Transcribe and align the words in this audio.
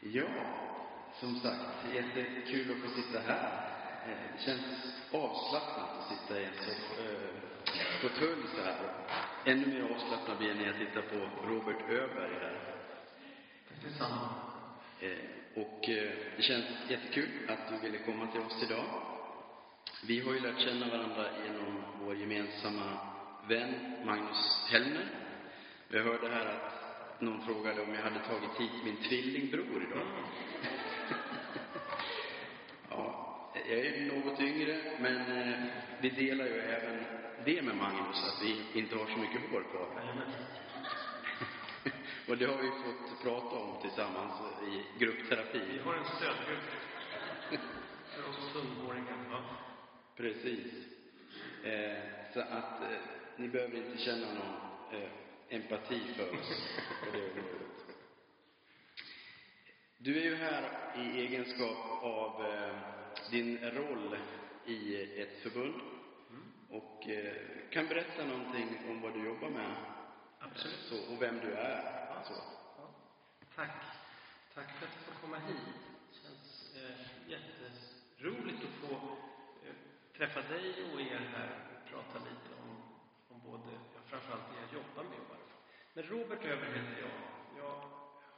Ja, 0.00 0.24
som 1.20 1.40
sagt, 1.40 1.94
jättekul 1.94 2.70
att 2.72 2.90
få 2.90 3.00
sitta 3.02 3.20
här. 3.20 3.70
Eh, 4.08 4.16
Det 4.36 4.42
känns 4.44 4.62
avslappnat 5.12 5.90
att 5.98 6.08
sitta 6.08 6.40
i 6.40 6.44
en 6.44 6.50
så, 6.54 6.70
eh, 7.02 7.28
fåtölj 8.02 8.42
så 8.56 8.62
här. 8.62 8.76
Ännu 9.44 9.66
mer 9.66 9.94
avslappnad 9.94 10.38
blir 10.38 10.48
jag 10.48 10.56
när 10.56 10.66
jag 10.66 10.76
tittar 10.76 11.02
på 11.02 11.46
Robert 11.48 11.82
Öberg 11.90 12.34
här. 12.40 12.74
Detsamma. 13.84 14.28
Eh, 15.00 15.18
Och 15.54 15.80
det 16.36 16.42
känns 16.42 16.64
jättekul 16.88 17.28
att 17.50 17.68
du 17.68 17.78
ville 17.78 17.98
komma 18.04 18.26
till 18.26 18.40
oss 18.40 18.62
idag. 18.62 18.84
Vi 20.06 20.20
har 20.20 20.32
ju 20.32 20.40
lärt 20.40 20.58
känna 20.58 20.88
varandra 20.88 21.26
genom 21.46 21.82
vår 22.00 22.16
gemensamma 22.16 22.98
vän 23.48 23.96
Magnus 24.04 24.66
Hellner. 24.70 25.06
Jag 25.88 26.04
hörde 26.04 26.28
här 26.28 26.46
att 26.46 26.77
någon 27.20 27.40
frågade 27.40 27.82
om 27.82 27.94
jag 27.94 28.02
hade 28.02 28.18
tagit 28.18 28.60
hit 28.60 28.70
min 28.84 28.96
tvillingbror 28.96 29.86
idag. 29.90 30.06
Ja, 32.90 33.50
jag 33.54 33.78
är 33.78 34.24
något 34.24 34.40
yngre, 34.40 34.80
men 35.00 35.16
eh, 35.16 35.58
vi 36.00 36.10
delar 36.10 36.44
ju 36.44 36.60
även 36.60 37.04
det 37.44 37.62
med 37.62 37.76
Magnus, 37.76 38.24
att 38.24 38.42
vi 38.42 38.80
inte 38.80 38.96
har 38.96 39.06
så 39.06 39.18
mycket 39.18 39.50
hår 39.50 39.62
kvar. 39.70 39.88
Och 42.28 42.38
det 42.38 42.46
har 42.46 42.56
vi 42.56 42.68
fått 42.68 43.22
prata 43.22 43.56
om 43.56 43.80
tillsammans 43.80 44.32
i 44.62 44.98
gruppterapi. 45.04 45.60
Vi 45.72 45.78
har 45.78 45.94
en 45.94 46.04
stödgrupp 46.04 46.64
för 48.14 48.28
oss 48.28 48.52
tunnhåriga. 48.52 49.04
Ja. 49.30 49.40
Precis. 50.16 50.72
Eh, 51.64 51.98
så 52.34 52.40
att 52.40 52.82
eh, 52.82 52.98
ni 53.36 53.48
behöver 53.48 53.76
inte 53.76 53.98
känna 53.98 54.26
någon 54.26 54.54
eh, 54.92 55.08
empati 55.48 56.00
för 56.16 56.38
oss 56.38 56.78
på 57.04 57.16
det 57.16 57.30
området. 57.30 57.68
Du 59.98 60.18
är 60.18 60.24
ju 60.24 60.34
här 60.34 60.62
i 60.96 61.20
egenskap 61.20 62.02
av 62.02 62.46
eh, 62.46 62.76
din 63.30 63.70
roll 63.70 64.16
i 64.66 65.02
ett 65.22 65.42
förbund 65.42 65.80
och 66.70 67.08
eh, 67.08 67.34
kan 67.70 67.86
berätta 67.86 68.24
någonting 68.24 68.78
om 68.90 69.00
vad 69.02 69.14
du 69.14 69.24
jobbar 69.24 69.50
med 69.50 69.74
Absolut. 70.38 70.78
så, 70.78 71.12
och 71.12 71.22
vem 71.22 71.40
du 71.40 71.52
är. 71.52 71.82
Så. 72.24 72.32
Ja. 72.76 72.90
Tack. 73.56 73.82
Tack 74.54 74.70
för 74.78 74.86
att 74.86 74.92
jag 74.94 75.14
får 75.14 75.20
komma 75.20 75.36
hit. 75.36 75.74
Det 76.10 76.18
känns 76.22 76.76
eh, 76.76 77.30
jätteroligt 77.30 78.64
att 78.64 78.88
få 78.88 78.94
eh, 79.66 79.74
träffa 80.16 80.42
dig 80.42 80.92
och 80.92 81.00
er 81.00 81.30
här 81.34 81.50
och 81.74 81.90
prata 81.90 82.18
lite 82.18 82.62
om, 82.62 82.82
om 83.28 83.40
både, 83.50 83.72
ja, 83.72 84.00
framförallt 84.06 84.42
det 84.50 84.60
jag 84.60 84.82
jobbar 84.82 85.02
med 85.02 85.18
och. 85.30 85.37
Men 85.98 86.06
Robert 86.06 86.44
Öberg 86.44 86.72
heter 86.78 87.00
jag. 87.00 87.16
Jag 87.56 87.76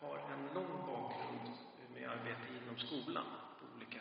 har 0.01 0.19
en 0.19 0.55
lång 0.55 0.87
bakgrund 0.87 1.57
med 1.95 2.11
arbete 2.11 2.47
inom 2.63 2.79
skolan 2.79 3.25
på 3.59 3.77
olika 3.77 3.99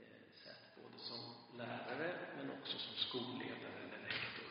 eh, 0.00 0.26
sätt, 0.34 0.82
både 0.82 0.98
som 0.98 1.20
lärare 1.58 2.16
men 2.36 2.50
också 2.50 2.78
som 2.78 2.94
skolledare 2.96 3.78
eller 3.84 3.98
rektor. 4.08 4.50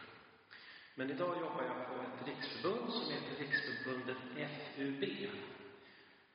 Men 0.96 1.10
idag 1.10 1.40
jobbar 1.40 1.64
jag 1.64 1.88
på 1.88 1.96
ett 1.96 2.28
riksförbund 2.28 2.94
som 2.94 3.12
heter 3.14 3.36
Riksförbundet 3.44 4.18
FUB. 4.76 5.04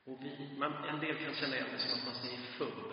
Och 0.05 0.19
vi, 0.23 0.57
man, 0.59 0.85
en 0.85 1.01
del 1.01 1.25
kan 1.25 1.35
känna 1.35 1.57
igen 1.57 1.69
det 1.73 1.79
som 1.79 1.99
att 1.99 2.07
man 2.07 2.15
säger 2.15 2.39
FUB. 2.39 2.93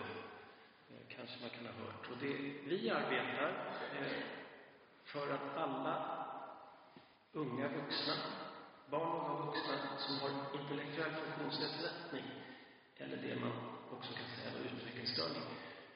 Eh, 0.90 1.16
kanske 1.16 1.40
man 1.40 1.50
kan 1.50 1.66
ha 1.66 1.72
hört. 1.72 2.10
Och 2.10 2.16
det, 2.20 2.34
vi 2.64 2.90
arbetar 2.90 3.50
eh, 4.00 4.22
för 5.04 5.34
att 5.34 5.56
alla 5.56 6.26
unga 7.32 7.68
vuxna, 7.68 8.14
barn 8.90 9.20
och 9.20 9.30
unga 9.30 9.46
vuxna 9.46 9.98
som 9.98 10.14
har 10.20 10.30
intellektuell 10.60 11.14
funktionsnedsättning 11.14 12.24
eller 12.96 13.16
det 13.16 13.40
man 13.40 13.52
också 13.90 14.12
kan 14.12 14.28
säga 14.36 14.52
var 14.52 14.60
utvecklingsstörning, 14.60 15.42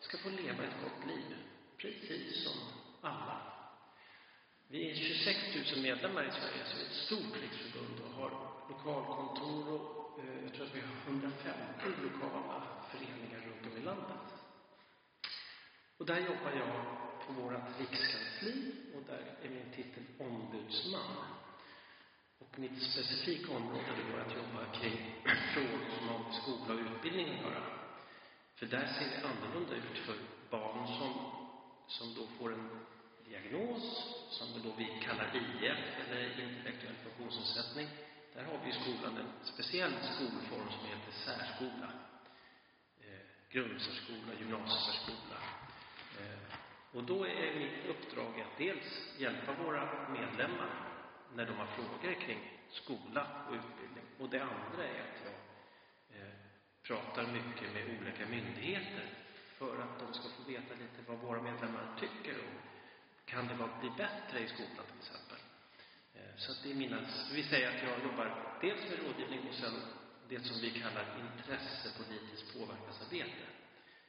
ska 0.00 0.18
få 0.18 0.28
leva 0.28 0.64
ett 0.64 0.82
gott 0.84 1.06
liv. 1.06 1.36
Precis 1.78 2.44
som 2.44 2.56
alla 3.00 3.52
vi 4.72 4.90
är 4.90 4.94
26 4.94 5.38
000 5.74 5.82
medlemmar 5.82 6.24
i 6.24 6.30
Sverige, 6.30 6.64
så 6.64 6.76
vi 6.76 6.82
är 6.82 6.86
ett 6.86 7.04
stort 7.06 7.42
riksförbund 7.42 8.00
och 8.04 8.12
har 8.20 8.30
lokalkontor 8.68 9.64
och 9.74 10.20
eh, 10.20 10.44
jag 10.44 10.54
tror 10.54 10.66
att 10.66 10.74
vi 10.74 10.80
har 10.80 10.96
150 11.06 11.52
lokala 12.02 12.62
föreningar 12.90 13.40
runt 13.46 13.72
om 13.72 13.76
i 13.78 13.84
landet. 13.84 14.26
Och 15.98 16.06
där 16.06 16.18
jobbar 16.18 16.52
jag 16.62 16.76
på 17.26 17.32
vårt 17.32 17.80
rikskansli 17.80 18.74
och 18.94 19.02
där 19.02 19.36
är 19.42 19.48
min 19.48 19.72
titel 19.76 20.04
ombudsman. 20.18 21.41
Mitt 22.56 22.82
specifika 22.82 23.52
område 23.52 24.02
går 24.10 24.18
är 24.18 24.24
att 24.24 24.36
jobba 24.36 24.72
kring 24.72 25.14
frågor 25.54 25.84
som 25.98 26.08
har 26.08 26.18
med 26.18 26.34
skola 26.34 26.74
och 26.74 26.94
utbildning 26.94 27.28
att 27.28 27.40
göra. 27.40 27.62
För 28.54 28.66
där 28.66 28.86
ser 28.86 29.10
det 29.10 29.28
annorlunda 29.28 29.74
ut 29.74 29.98
för 29.98 30.14
barn 30.50 30.86
som, 30.86 31.12
som 31.86 32.14
då 32.14 32.26
får 32.38 32.52
en 32.52 32.70
diagnos 33.24 33.82
som 34.30 34.62
då 34.62 34.74
vi 34.78 34.84
kallar 34.84 35.36
IF 35.36 36.08
eller 36.08 36.40
intellektuell 36.40 36.94
funktionsnedsättning. 36.94 37.88
Där 38.34 38.44
har 38.44 38.58
vi 38.64 38.70
i 38.70 38.72
skolan 38.72 39.16
en 39.16 39.46
speciell 39.46 39.92
skolform 40.14 40.70
som 40.70 40.86
heter 40.86 41.12
särskola. 41.12 41.92
Eh, 43.00 43.22
grundsärskola, 43.50 44.32
gymnasiesärskola. 44.38 45.38
Eh, 46.20 46.56
och 46.92 47.04
då 47.04 47.26
är 47.26 47.58
mitt 47.58 47.86
uppdrag 47.86 48.40
att 48.40 48.58
dels 48.58 49.18
hjälpa 49.18 49.52
våra 49.52 50.08
medlemmar 50.08 50.91
när 51.34 51.46
de 51.46 51.52
har 51.56 51.66
frågor 51.66 52.14
kring 52.20 52.50
skola 52.70 53.26
och 53.48 53.54
utbildning. 53.54 54.04
Och 54.18 54.28
det 54.30 54.40
andra 54.40 54.84
är 54.84 55.00
att 55.00 55.20
jag 55.24 55.36
eh, 56.18 56.32
pratar 56.82 57.26
mycket 57.26 57.72
med 57.74 57.98
olika 58.00 58.26
myndigheter 58.26 59.06
för 59.58 59.82
att 59.82 59.98
de 59.98 60.14
ska 60.14 60.28
få 60.28 60.42
veta 60.42 60.74
lite 60.74 60.98
vad 61.06 61.18
våra 61.18 61.42
medlemmar 61.42 61.96
tycker 62.00 62.38
och 62.38 62.60
kan 63.24 63.48
det 63.48 63.54
vara, 63.54 63.80
bli 63.80 63.90
bättre 63.90 64.38
i 64.40 64.48
skolan 64.48 64.86
till 64.90 64.98
exempel? 64.98 65.38
Eh, 66.14 66.36
Så 66.36 66.52
att 66.52 66.62
det 66.62 66.70
är 66.70 66.74
mina, 66.74 66.98
vi 67.34 67.42
säger 67.42 67.68
att 67.68 67.82
jag 67.82 68.04
jobbar 68.10 68.58
dels 68.60 68.80
med 68.90 68.98
rådgivning 68.98 69.48
och 69.48 69.54
sen 69.54 69.74
det 70.28 70.40
som 70.40 70.60
vi 70.60 70.70
kallar 70.80 71.06
intressepolitiskt 71.20 72.58
påverkansarbete. 72.58 73.44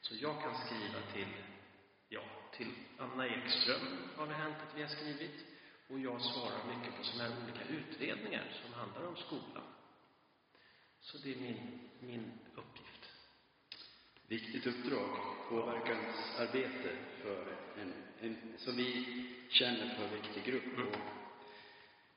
Så 0.02 0.16
jag 0.16 0.42
kan 0.42 0.56
skriva 0.66 1.00
till, 1.14 1.34
ja, 2.10 2.22
till 2.52 2.72
Anna 2.98 3.28
Ekström 3.28 3.98
har 4.18 4.28
det 4.28 4.34
hänt 4.34 4.56
att 4.68 4.78
vi 4.78 4.82
har 4.82 4.90
skrivit. 4.90 5.46
Och 5.94 6.00
jag 6.00 6.22
svarar 6.22 6.76
mycket 6.76 6.98
på 6.98 7.04
sådana 7.04 7.30
här 7.30 7.44
olika 7.44 7.64
utredningar 7.74 8.46
som 8.64 8.74
handlar 8.74 9.08
om 9.08 9.16
skolan. 9.16 9.68
Så 11.02 11.18
det 11.18 11.32
är 11.32 11.36
min, 11.36 11.80
min 12.00 12.32
uppgift. 12.56 13.10
Viktigt 14.28 14.68
uppdrag, 14.68 15.10
påverkansarbete 15.50 16.90
för 17.22 17.58
en, 17.82 17.94
en, 18.22 18.38
som 18.58 18.76
vi 18.76 19.06
känner 19.50 19.96
för 19.96 20.16
viktig 20.16 20.44
grupp. 20.44 20.78
Och 20.88 21.00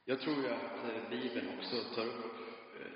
jag 0.05 0.21
tror 0.21 0.37
ju 0.37 0.49
att 0.49 0.85
eh, 0.85 1.11
Bibeln 1.11 1.59
också 1.59 1.95
tar 1.95 2.07
upp 2.07 2.35
eh, 2.81 2.93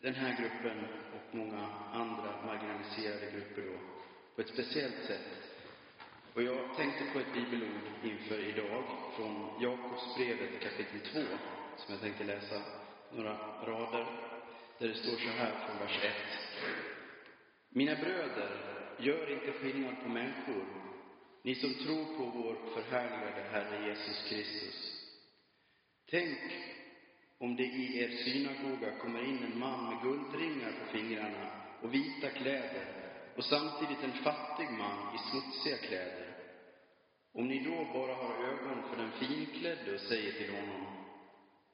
den 0.00 0.14
här 0.14 0.40
gruppen 0.40 0.84
och 1.14 1.34
många 1.34 1.66
andra 1.92 2.46
marginaliserade 2.46 3.30
grupper 3.30 3.62
då, 3.62 3.78
på 4.34 4.40
ett 4.40 4.48
speciellt 4.48 5.04
sätt. 5.06 5.57
Och 6.38 6.44
jag 6.44 6.76
tänkte 6.76 7.04
på 7.12 7.18
ett 7.18 7.32
bibelord 7.34 7.86
inför 8.04 8.48
idag 8.48 8.84
från 9.16 9.50
Jakobsbrevet 9.60 10.60
kapitel 10.60 11.00
2, 11.12 11.20
som 11.76 11.94
jag 11.94 12.00
tänkte 12.00 12.24
läsa 12.24 12.62
några 13.12 13.36
rader, 13.66 14.06
där 14.78 14.88
det 14.88 14.94
står 14.94 15.16
så 15.16 15.28
här 15.28 15.52
från 15.66 15.78
vers 15.78 16.04
1. 16.04 16.12
Mina 17.68 17.94
bröder, 17.94 18.50
gör 18.98 19.32
inte 19.32 19.52
skillnad 19.52 19.94
på 20.02 20.08
människor, 20.08 20.64
ni 21.44 21.54
som 21.54 21.74
tror 21.74 22.04
på 22.04 22.24
vår 22.24 22.56
förhärligade 22.74 23.42
Herre 23.50 23.88
Jesus 23.88 24.28
Kristus. 24.28 25.08
Tänk 26.10 26.38
om 27.38 27.56
det 27.56 27.64
i 27.64 28.02
er 28.02 28.08
synagoga 28.08 28.98
kommer 28.98 29.24
in 29.24 29.44
en 29.44 29.58
man 29.58 29.88
med 29.88 30.02
guldringar 30.02 30.72
på 30.72 30.98
fingrarna 30.98 31.50
och 31.82 31.94
vita 31.94 32.30
kläder 32.30 32.98
och 33.36 33.44
samtidigt 33.44 34.04
en 34.04 34.22
fattig 34.24 34.70
man 34.70 35.14
i 35.14 35.18
smutsiga 35.30 35.76
kläder. 35.76 36.27
Om 37.32 37.48
ni 37.48 37.58
då 37.64 38.00
bara 38.00 38.14
har 38.14 38.44
ögon 38.44 38.82
för 38.90 38.96
den 38.96 39.12
finklädde 39.12 39.94
och 39.94 40.00
säger 40.00 40.32
till 40.32 40.54
honom, 40.54 40.86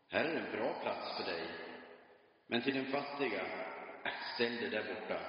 här 0.08 0.24
är 0.24 0.36
en 0.36 0.58
bra 0.58 0.74
plats 0.82 1.16
för 1.16 1.24
dig. 1.32 1.46
Men 2.48 2.62
till 2.62 2.74
den 2.74 2.92
fattiga, 2.92 3.40
"Äh, 4.04 4.12
ställ 4.34 4.56
dig 4.56 4.70
där 4.70 4.94
borta. 4.94 5.20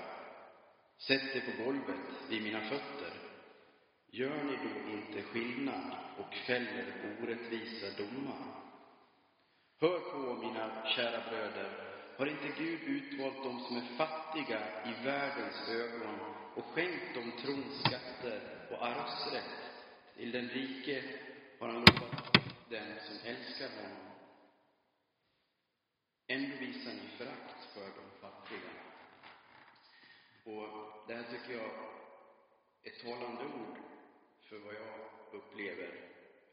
Sätt 1.07 1.33
dig 1.33 1.41
på 1.41 1.63
golvet 1.63 2.29
vid 2.29 2.43
mina 2.43 2.61
fötter. 2.61 3.13
Gör 4.11 4.43
ni 4.43 4.57
då 4.57 4.91
inte 4.91 5.21
skillnad 5.21 5.95
och 6.17 6.35
fäller 6.35 7.17
orättvisa 7.21 7.85
domar? 7.97 8.65
Hör 9.81 9.99
på, 9.99 10.33
mina 10.33 10.85
kära 10.85 11.29
bröder, 11.29 11.69
har 12.17 12.25
inte 12.25 12.47
Gud 12.57 12.79
utvalt 12.81 13.43
dem 13.43 13.59
som 13.59 13.77
är 13.77 13.97
fattiga 13.97 14.59
i 14.85 15.05
världens 15.05 15.69
ögon 15.69 16.19
och 16.55 16.65
skänkt 16.65 17.15
dem 17.15 17.31
trons 17.41 17.79
skatter 17.79 18.67
och 18.71 18.85
arvsrätt? 18.87 19.64
Till 20.15 20.31
den 20.31 20.49
rike 20.49 21.03
har 21.59 21.67
han 21.67 21.79
lovat 21.79 22.37
den 22.69 22.99
som 22.99 23.29
älskar 23.29 23.69
honom. 23.69 24.11
Ändå 26.27 26.57
visar 26.57 26.93
ni 26.93 27.07
förakt 27.17 27.73
för 27.73 27.85
de 27.85 28.19
fattiga. 28.21 28.69
Och 30.43 31.07
det 31.07 31.15
här 31.15 31.23
tycker 31.23 31.53
jag 31.53 31.71
är 32.83 32.89
ett 32.89 33.03
talande 33.03 33.43
ord 33.43 33.77
för 34.49 34.59
vad 34.59 34.73
jag 34.73 35.09
upplever 35.31 36.09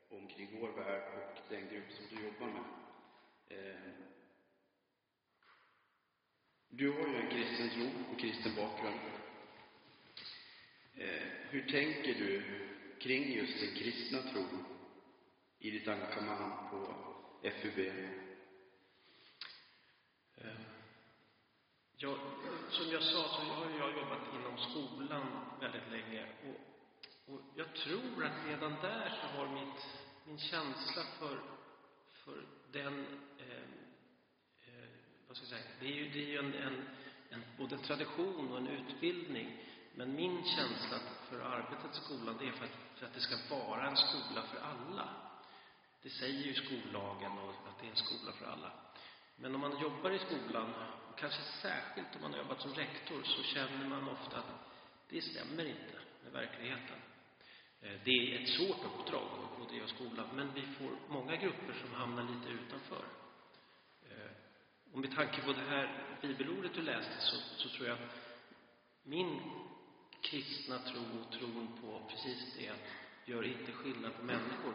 omkring 0.08 0.60
vår 0.60 0.68
värld 0.68 1.02
och 1.14 1.38
den 1.48 1.68
grupp 1.68 1.92
som 1.92 2.04
du 2.10 2.24
jobbar 2.24 2.46
med. 2.46 2.64
Ehm, 3.48 3.92
du 6.68 6.90
har 6.90 7.08
ju 7.08 7.16
en 7.16 7.30
kristen 7.30 7.70
tro 7.70 8.12
och 8.12 8.20
kristen 8.20 8.54
bakgrund. 8.56 9.00
Ehm, 10.94 11.28
hur 11.50 11.68
tänker 11.68 12.14
du 12.14 12.42
kring 13.02 13.32
just 13.32 13.60
den 13.60 13.74
kristna 13.74 14.18
tron 14.22 14.64
i 15.58 15.70
ditt 15.70 15.88
engagemang 15.88 16.70
på 16.70 16.94
FUB? 17.42 17.78
Eh, 20.36 20.60
jag, 21.96 22.18
som 22.70 22.90
jag 22.90 23.02
sa 23.02 23.28
så 23.28 23.42
har 23.42 23.70
jag 23.78 23.96
jobbat 23.96 24.34
inom 24.34 24.58
skolan 24.58 25.26
väldigt 25.60 25.90
länge 25.90 26.26
och, 26.46 27.34
och 27.34 27.40
jag 27.56 27.74
tror 27.74 28.24
att 28.24 28.46
redan 28.48 28.72
där 28.82 29.08
så 29.20 29.26
har 29.38 29.48
mitt, 29.48 29.86
min 30.26 30.38
känsla 30.38 31.02
för, 31.18 31.40
för 32.12 32.46
den 32.72 33.06
eh, 33.38 33.62
eh, 34.66 34.88
vad 35.28 35.36
ska 35.36 35.46
jag 35.46 35.60
säga, 35.60 35.72
det 35.80 35.86
är 35.86 35.92
ju, 35.92 36.08
det 36.08 36.18
är 36.18 36.28
ju 36.28 36.38
en, 36.38 36.54
en, 36.54 36.88
en, 37.30 37.42
både 37.58 37.74
en 37.74 37.82
tradition 37.82 38.52
och 38.52 38.58
en 38.58 38.68
utbildning. 38.68 39.58
Men 39.94 40.14
min 40.14 40.44
känsla 40.44 40.98
för 41.28 41.40
arbetet 41.40 41.96
i 41.96 42.00
skolan, 42.04 42.36
det 42.38 42.48
är 42.48 42.52
för 42.52 42.64
att, 42.64 42.98
för 42.98 43.06
att 43.06 43.14
det 43.14 43.20
ska 43.20 43.56
vara 43.56 43.88
en 43.88 43.96
skola 43.96 44.42
för 44.42 44.58
alla. 44.58 45.08
Det 46.02 46.10
säger 46.10 46.44
ju 46.44 46.54
skollagen 46.54 47.38
och 47.38 47.50
att 47.50 47.78
det 47.80 47.86
är 47.86 47.90
en 47.90 47.96
skola 47.96 48.32
för 48.32 48.46
alla. 48.46 48.72
Men 49.36 49.54
om 49.54 49.60
man 49.60 49.80
jobbar 49.80 50.10
i 50.10 50.18
skolan, 50.18 50.74
och 51.10 51.18
kanske 51.18 51.42
särskilt 51.42 52.16
om 52.16 52.22
man 52.22 52.32
har 52.32 52.38
jobbat 52.38 52.60
som 52.60 52.74
rektor, 52.74 53.22
så 53.22 53.42
känner 53.42 53.88
man 53.88 54.08
ofta 54.08 54.36
att 54.38 54.72
det 55.08 55.22
stämmer 55.22 55.64
inte 55.64 55.98
med 56.22 56.32
verkligheten. 56.32 56.96
Eh, 57.80 58.00
det 58.04 58.10
är 58.10 58.42
ett 58.42 58.48
svårt 58.48 58.84
uppdrag 58.84 59.28
att 59.62 59.68
driva 59.68 59.86
skolan, 59.86 60.26
men 60.34 60.54
vi 60.54 60.62
får 60.62 60.90
många 61.08 61.36
grupper 61.36 61.74
som 61.80 61.94
hamnar 61.94 62.22
lite 62.22 62.48
utanför. 62.48 63.04
Eh, 64.10 64.30
och 64.92 64.98
med 64.98 65.16
tanke 65.16 65.42
på 65.42 65.52
det 65.52 65.68
här 65.68 66.16
bibelordet 66.22 66.74
du 66.74 66.82
läste 66.82 67.20
så, 67.20 67.36
så 67.56 67.68
tror 67.68 67.88
jag 67.88 67.98
att 67.98 68.14
min 69.02 69.40
kristna 70.22 70.78
tro 70.78 71.02
och 71.20 71.32
tron 71.32 71.68
på 71.80 72.02
precis 72.08 72.54
det, 72.58 72.72
gör 73.32 73.42
inte 73.42 73.72
skillnad 73.72 74.16
på 74.16 74.24
människor, 74.24 74.74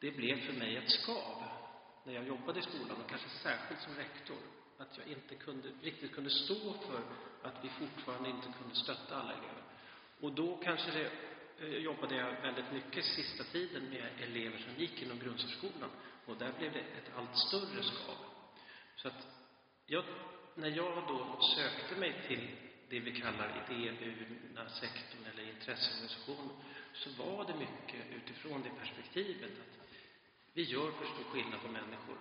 det 0.00 0.10
blev 0.10 0.46
för 0.46 0.52
mig 0.52 0.76
ett 0.76 0.90
skav 0.90 1.42
när 2.04 2.14
jag 2.14 2.26
jobbade 2.26 2.58
i 2.58 2.62
skolan 2.62 3.02
och 3.02 3.10
kanske 3.10 3.28
särskilt 3.28 3.80
som 3.80 3.94
rektor. 3.94 4.36
Att 4.78 4.98
jag 4.98 5.06
inte 5.06 5.34
kunde, 5.34 5.68
riktigt 5.82 6.14
kunde 6.14 6.30
stå 6.30 6.72
för 6.72 7.02
att 7.42 7.64
vi 7.64 7.68
fortfarande 7.68 8.28
inte 8.30 8.48
kunde 8.58 8.74
stötta 8.74 9.16
alla 9.16 9.32
elever. 9.32 9.62
Och 10.20 10.32
då 10.32 10.56
kanske 10.56 10.90
det, 10.90 11.10
eh, 11.58 11.78
jobbade 11.78 12.16
jag 12.16 12.42
väldigt 12.42 12.72
mycket 12.72 13.04
sista 13.04 13.44
tiden 13.44 13.90
med 13.90 14.10
elever 14.22 14.58
som 14.58 14.82
gick 14.82 15.02
inom 15.02 15.18
grundsärskolan. 15.18 15.90
Och 16.26 16.36
där 16.36 16.52
blev 16.58 16.72
det 16.72 16.80
ett 16.80 17.10
allt 17.16 17.38
större 17.38 17.82
skav. 17.82 18.16
Så 18.96 19.08
att 19.08 19.26
jag, 19.86 20.04
när 20.54 20.68
jag 20.68 21.08
då 21.08 21.40
sökte 21.56 22.00
mig 22.00 22.22
till 22.28 22.67
det 22.88 23.00
vi 23.00 23.20
kallar 23.20 23.64
idéburna 23.70 24.68
sektorn 24.68 25.24
eller 25.32 25.50
intresseorganisation 25.50 26.50
så 26.92 27.10
var 27.10 27.46
det 27.46 27.54
mycket 27.54 28.06
utifrån 28.16 28.62
det 28.62 28.70
perspektivet 28.70 29.50
att 29.50 29.78
vi 30.52 30.62
gör 30.62 30.90
för 30.90 31.04
stor 31.04 31.24
skillnad 31.24 31.60
på 31.60 31.68
människor. 31.68 32.18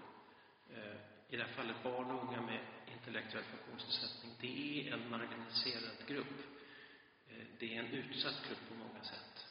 Eh, 0.74 0.98
I 1.30 1.38
det 1.38 1.44
här 1.44 1.54
fallet 1.54 1.84
barn 1.84 2.12
och 2.12 2.24
unga 2.24 2.42
med 2.42 2.60
intellektuell 2.94 3.44
funktionsnedsättning. 3.44 4.31
Det 4.42 4.88
är 4.90 4.94
en 4.94 5.10
marginaliserad 5.10 6.08
grupp. 6.08 6.40
Eh, 7.30 7.46
det 7.60 7.75
är 7.75 7.80
en 7.80 7.92
utsatt 7.92 8.48
grupp 8.48 8.69
på 8.69 8.75
många 8.75 9.04
sätt. 9.04 9.46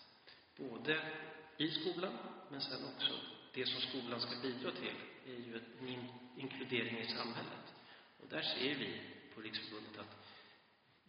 Både 0.57 1.13
i 1.57 1.71
skolan, 1.71 2.19
men 2.51 2.61
sen 2.61 2.85
också 2.85 3.15
det 3.55 3.67
som 3.67 3.81
skolan 3.81 4.21
ska 4.21 4.41
bidra 4.43 4.71
till 4.71 4.97
är 5.27 5.39
ju 5.39 5.61
en 5.81 6.09
inkludering 6.37 6.99
i 6.99 7.07
samhället. 7.07 7.75
Och 8.23 8.29
där 8.29 8.43
ser 8.43 8.75
vi 8.75 9.01
på 9.35 9.41
Riksförbundet 9.41 9.99
att 9.99 10.26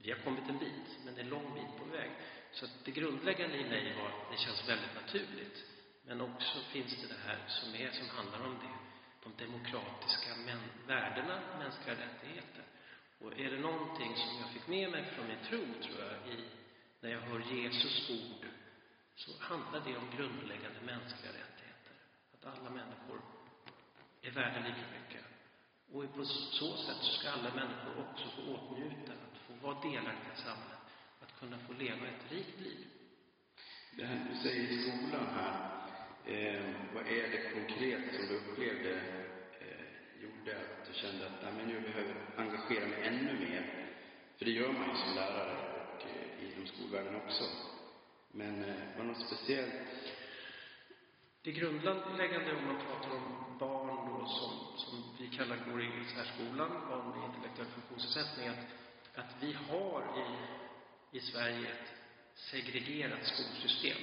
vi 0.01 0.11
har 0.11 0.19
kommit 0.19 0.49
en 0.49 0.57
bit, 0.57 0.89
men 1.05 1.15
det 1.15 1.21
är 1.21 1.23
en 1.23 1.29
lång 1.29 1.53
bit 1.53 1.77
på 1.79 1.85
väg. 1.85 2.11
Så 2.51 2.65
att 2.65 2.85
det 2.85 2.91
grundläggande 2.91 3.57
i 3.57 3.69
mig 3.69 3.95
var 3.99 4.07
att 4.07 4.31
det 4.31 4.37
känns 4.37 4.69
väldigt 4.69 4.95
naturligt. 4.95 5.65
Men 6.05 6.21
också 6.21 6.59
finns 6.59 7.01
det 7.01 7.07
det 7.07 7.21
här 7.27 7.39
som, 7.47 7.75
är, 7.75 7.91
som 7.91 8.09
handlar 8.09 8.45
om 8.45 8.55
det, 8.63 8.75
de 9.23 9.45
demokratiska 9.45 10.35
män, 10.45 10.63
värdena, 10.87 11.39
mänskliga 11.59 11.95
rättigheter. 11.95 12.63
Och 13.19 13.39
är 13.39 13.51
det 13.51 13.59
någonting 13.59 14.15
som 14.15 14.37
jag 14.41 14.49
fick 14.49 14.67
med 14.67 14.91
mig 14.91 15.05
från 15.05 15.27
min 15.27 15.45
tro, 15.49 15.59
tror 15.83 15.99
jag, 15.99 16.33
i, 16.33 16.45
när 17.01 17.11
jag 17.11 17.19
hör 17.19 17.39
Jesus 17.39 18.09
ord, 18.09 18.45
så 19.15 19.31
handlar 19.39 19.79
det 19.79 19.97
om 19.97 20.09
grundläggande 20.17 20.81
mänskliga 20.81 21.31
rättigheter. 21.31 21.95
Att 22.33 22.45
alla 22.45 22.69
människor 22.69 23.21
är 24.21 24.31
värda 24.31 24.59
lika 24.59 24.85
mycket. 24.97 25.25
Och 25.91 26.15
på 26.15 26.25
så 26.25 26.77
sätt 26.77 26.97
så 27.01 27.11
ska 27.19 27.29
alla 27.29 27.53
människor 27.55 27.93
också 28.09 28.29
få 28.29 28.41
åtnjuta, 28.41 29.13
få 29.61 29.67
vara 29.67 29.81
delaktiga 29.81 30.33
i 30.33 30.41
samhället, 30.41 30.81
att 31.21 31.39
kunna 31.39 31.57
få 31.67 31.73
leva 31.73 32.07
ett 32.07 32.31
rikt 32.31 32.59
liv. 32.59 32.87
Det 33.97 34.05
här 34.05 34.27
du 34.31 34.49
säger 34.49 34.63
i 34.63 34.77
skolan 34.81 35.27
här, 35.35 35.53
eh, 36.25 36.63
vad 36.93 37.07
är 37.07 37.27
det 37.31 37.51
konkret 37.53 38.15
som 38.15 38.27
du 38.27 38.35
upplevde 38.35 38.91
eh, 39.61 39.85
gjorde 40.23 40.51
att 40.57 40.87
du 40.87 40.93
kände 40.93 41.25
att 41.25 41.43
Nej, 41.43 41.53
men 41.57 41.67
nu 41.67 41.81
behöver 41.81 42.15
jag 42.15 42.45
engagera 42.45 42.87
mig 42.87 43.07
ännu 43.07 43.33
mer? 43.39 43.93
För 44.37 44.45
det 44.45 44.51
gör 44.51 44.71
man 44.73 44.89
ju 44.89 44.95
som 44.95 45.15
lärare 45.15 45.57
och 45.83 46.01
eh, 46.05 46.53
inom 46.53 46.67
skolvärlden 46.67 47.15
också. 47.15 47.43
Men 48.31 48.63
eh, 48.63 48.97
var 48.97 49.03
något 49.03 49.27
speciellt? 49.27 49.73
Det 51.41 51.51
grundläggande 51.51 52.55
om 52.55 52.65
man 52.65 52.81
pratar 52.87 53.15
om 53.15 53.57
barn 53.59 54.09
då 54.09 54.25
som, 54.25 54.77
som 54.77 55.15
vi 55.19 55.37
kallar 55.37 55.57
går 55.71 55.81
i 55.81 56.05
särskolan, 56.15 56.69
barn 56.89 57.09
med 57.09 57.29
intellektuell 57.29 57.67
funktionsnedsättning, 57.67 58.47
att, 58.47 58.65
att 59.17 59.35
vi 59.39 59.53
har 59.53 60.03
i, 60.23 60.27
i 61.17 61.19
Sverige 61.19 61.67
ett 61.71 61.93
segregerat 62.35 63.25
skolsystem. 63.25 63.97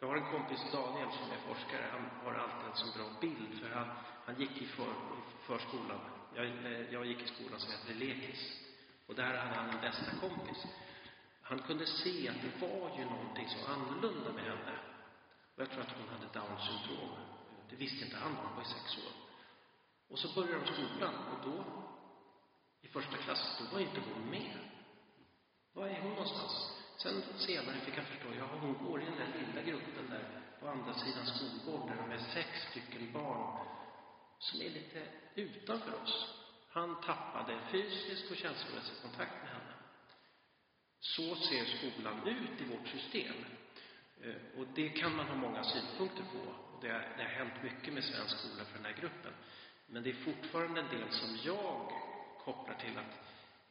Jag 0.00 0.08
har 0.08 0.16
en 0.16 0.30
kompis, 0.30 0.60
Daniel, 0.72 1.08
som 1.12 1.30
är 1.30 1.54
forskare. 1.54 1.86
Han 1.92 2.04
har 2.24 2.34
alltid 2.34 2.70
en 2.70 2.76
så 2.76 2.98
bra 2.98 3.06
bild, 3.20 3.60
för 3.60 3.70
han, 3.70 3.88
han 4.24 4.40
gick 4.40 4.62
i, 4.62 4.66
för, 4.66 4.92
i 5.18 5.46
förskolan. 5.46 6.00
Jag, 6.34 6.46
jag 6.90 7.06
gick 7.06 7.22
i 7.22 7.26
skolan 7.26 7.60
som 7.60 7.70
hette 7.72 7.94
Lekis. 7.94 8.60
Och 9.06 9.14
där 9.14 9.36
hade 9.36 9.54
han 9.54 9.70
en 9.70 9.80
bästa 9.80 10.10
kompis. 10.20 10.66
Han 11.42 11.58
kunde 11.58 11.86
se 11.86 12.28
att 12.28 12.42
det 12.42 12.66
var 12.66 12.98
ju 12.98 13.04
någonting 13.04 13.48
så 13.48 13.72
annorlunda 13.72 14.32
med 14.32 14.44
henne. 14.44 14.78
Och 15.54 15.62
jag 15.62 15.70
tror 15.70 15.80
att 15.80 15.96
hon 15.98 16.08
hade 16.08 16.32
Downs 16.32 16.62
syndrom. 16.66 17.16
Det 17.70 17.76
visste 17.76 18.04
inte 18.04 18.16
han, 18.16 18.34
hon 18.34 18.56
var 18.56 18.64
sex 18.64 18.96
år. 19.06 19.12
Och 20.08 20.18
så 20.18 20.40
började 20.40 20.64
de 20.64 20.72
skolan 20.72 21.14
och 21.14 21.50
då, 21.50 21.64
i 22.82 22.88
första 22.88 23.16
klass, 23.16 23.56
då 23.58 23.64
var 23.74 23.80
inte 23.80 24.00
hon 24.00 24.30
med. 24.30 24.58
Var 25.72 25.86
är 25.86 26.00
hon 26.00 26.10
någonstans? 26.10 26.52
Sen 26.96 27.22
senare 27.38 27.80
fick 27.80 27.98
jag 27.98 28.04
förstå, 28.04 28.28
ja, 28.38 28.48
hon 28.60 28.86
går 28.86 29.02
i 29.02 29.04
den 29.04 29.16
där 29.16 29.38
lilla 29.38 29.62
gruppen 29.62 30.10
där 30.10 30.42
på 30.60 30.68
andra 30.68 30.94
sidan 30.94 31.26
skolgården 31.26 31.86
där 31.86 31.96
de 32.02 32.14
är 32.14 32.18
sex 32.18 32.48
stycken 32.70 33.12
barn 33.12 33.66
som 34.38 34.60
är 34.60 34.70
lite 34.70 35.02
utanför 35.34 36.02
oss. 36.02 36.42
Han 36.70 37.00
tappade 37.00 37.58
fysisk 37.70 38.30
och 38.30 38.36
känslomässig 38.36 39.02
kontakt 39.02 39.42
med 39.42 39.50
henne. 39.50 39.74
Så 41.00 41.34
ser 41.34 41.64
skolan 41.64 42.26
ut 42.26 42.60
i 42.60 42.64
vårt 42.64 42.88
system. 42.88 43.44
Eh, 44.22 44.60
och 44.60 44.66
det 44.74 44.88
kan 44.88 45.16
man 45.16 45.26
ha 45.26 45.34
många 45.34 45.64
synpunkter 45.64 46.24
på. 46.32 46.54
Det, 46.80 46.88
har, 46.88 47.14
det 47.16 47.22
har 47.22 47.30
hänt 47.30 47.62
mycket 47.62 47.94
med 47.94 48.04
svensk 48.04 48.38
skola 48.38 48.64
för 48.64 48.76
den 48.76 48.84
här 48.84 49.00
gruppen. 49.00 49.32
Men 49.86 50.02
det 50.02 50.10
är 50.10 50.14
fortfarande 50.14 50.80
en 50.80 50.88
del 50.88 51.12
som 51.12 51.38
jag 51.44 51.92
kopplar 52.44 52.74
till 52.74 52.98
att 52.98 53.22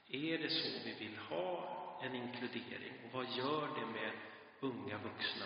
är 0.10 0.38
det 0.38 0.50
så 0.50 0.70
vi 0.86 0.94
vill 0.94 1.18
ha 1.18 2.00
en 2.04 2.16
inkludering? 2.16 2.94
Och 3.06 3.14
vad 3.14 3.26
gör 3.38 3.80
det 3.80 3.86
med 3.86 4.12
unga 4.60 4.98
vuxna 4.98 5.46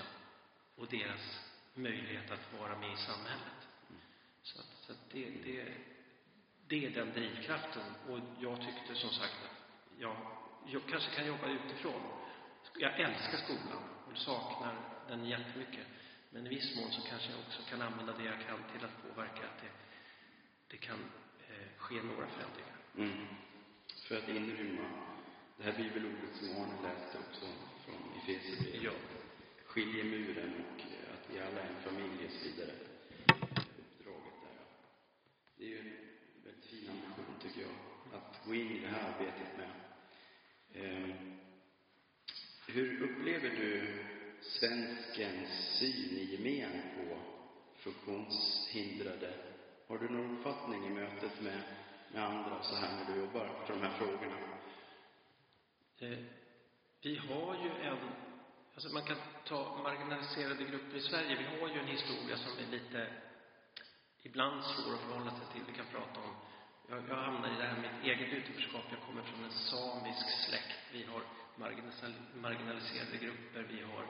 och 0.75 0.87
deras 0.87 1.39
möjlighet 1.73 2.31
att 2.31 2.59
vara 2.59 2.77
med 2.77 2.93
i 2.93 2.97
samhället? 2.97 3.67
Så, 4.43 4.59
att, 4.59 4.65
så 4.81 4.91
att 4.91 5.09
det, 5.11 5.29
det, 5.43 5.73
det 6.67 6.85
är 6.85 6.89
den 6.89 7.13
drivkraften. 7.13 7.95
Och 8.09 8.19
jag 8.39 8.61
tyckte 8.61 8.95
som 8.95 9.09
sagt 9.09 9.35
att 9.45 9.65
jag, 9.99 10.15
jag 10.65 10.81
kanske 10.89 11.15
kan 11.15 11.27
jobba 11.27 11.47
utifrån. 11.47 12.01
Jag 12.77 12.99
älskar 12.99 13.37
skolan 13.37 13.83
och 14.11 14.17
saknar 14.17 14.75
den 15.07 15.25
jättemycket. 15.25 15.87
Men 16.29 16.45
i 16.45 16.49
viss 16.49 16.75
mån 16.75 16.91
så 16.91 17.01
kanske 17.01 17.31
jag 17.31 17.39
också 17.39 17.61
kan 17.69 17.81
använda 17.81 18.13
det 18.13 18.23
jag 18.23 18.47
kan 18.47 18.63
till 18.71 18.85
att 18.85 19.03
påverka 19.03 19.45
att 19.45 19.61
det, 19.61 19.71
det 20.67 20.77
kan 20.77 20.99
eh, 21.49 21.77
ske 21.77 21.95
några 21.95 22.27
förändringar. 22.27 22.74
Mm. 22.97 23.25
För 24.07 24.17
att 24.17 24.29
inrymma 24.29 24.89
det 25.57 25.63
här 25.63 25.77
bibelordet 25.77 26.35
som 26.35 26.49
Arne 26.49 26.81
läste 26.83 27.17
också 27.17 27.45
från 27.85 28.13
Efesierbrevet. 28.17 28.83
Ja. 28.83 28.91
Skiljemuren 29.65 30.53
och 30.53 30.81
att 31.13 31.29
vi 31.33 31.39
alla 31.39 31.61
är 31.61 31.67
en 31.67 31.83
familj 31.83 32.25
och 32.25 32.31
så 32.31 32.49
vidare. 32.49 32.71
Uppdraget 33.79 34.33
där. 34.43 34.65
Det 35.57 35.63
är 35.63 35.69
ju 35.69 35.79
en 35.79 35.93
väldigt 36.43 36.65
fin 36.65 36.89
ambition 36.89 37.35
tycker 37.41 37.61
jag. 37.61 37.75
Att 38.19 38.45
gå 38.45 38.55
in 38.55 38.71
i 38.71 38.79
det 38.79 38.87
här 38.87 39.13
arbetet 39.13 39.57
med. 39.57 39.71
Ehm, 40.73 41.37
hur 42.67 43.03
upplever 43.03 43.49
du 43.49 44.03
svenskens 44.41 45.49
syn 45.79 46.17
i 46.17 46.35
gemen 46.35 46.81
på 46.95 47.17
funktionshindrade? 47.75 49.33
Har 49.87 49.97
du 49.97 50.09
någon 50.09 50.37
uppfattning 50.37 50.87
i 50.87 50.89
mötet 50.89 51.41
med, 51.41 51.61
med 52.13 52.23
andra 52.23 52.63
så 52.63 52.75
här 52.75 52.95
när 52.95 53.13
du 53.13 53.19
jobbar 53.19 53.49
för 53.65 53.73
de 53.73 53.81
här 53.81 53.97
frågorna? 53.97 54.35
Eh, 55.99 56.17
vi 57.01 57.15
har 57.15 57.55
ju 57.63 57.69
en, 57.89 57.97
alltså 58.73 58.93
man 58.93 59.03
kan 59.03 59.17
ta 59.45 59.77
marginaliserade 59.83 60.63
grupper 60.63 60.97
i 60.97 61.01
Sverige. 61.01 61.35
Vi 61.35 61.59
har 61.59 61.67
ju 61.67 61.79
en 61.79 61.87
historia 61.87 62.37
som 62.37 62.51
är 62.63 62.71
lite, 62.71 63.07
ibland 64.23 64.63
svår 64.63 64.93
att 64.93 64.99
förhålla 64.99 65.31
sig 65.31 65.47
till. 65.53 65.61
Vi 65.67 65.73
kan 65.73 65.85
prata 65.85 66.19
om, 66.19 66.35
jag, 66.89 67.03
jag 67.09 67.15
hamnar 67.15 67.49
i 67.49 67.57
det 67.57 67.67
här 67.67 67.81
med 67.81 67.91
mitt 67.93 68.03
eget 68.03 68.33
utanförskap. 68.33 68.83
Jag 68.89 69.01
kommer 69.07 69.23
från 69.23 69.43
en 69.43 69.51
samisk 69.51 70.25
släkt. 70.45 70.79
Vi 70.91 71.03
har 71.03 71.21
marginaliserade 72.41 73.17
grupper. 73.17 73.63
Vi 73.69 73.81
har, 73.81 74.03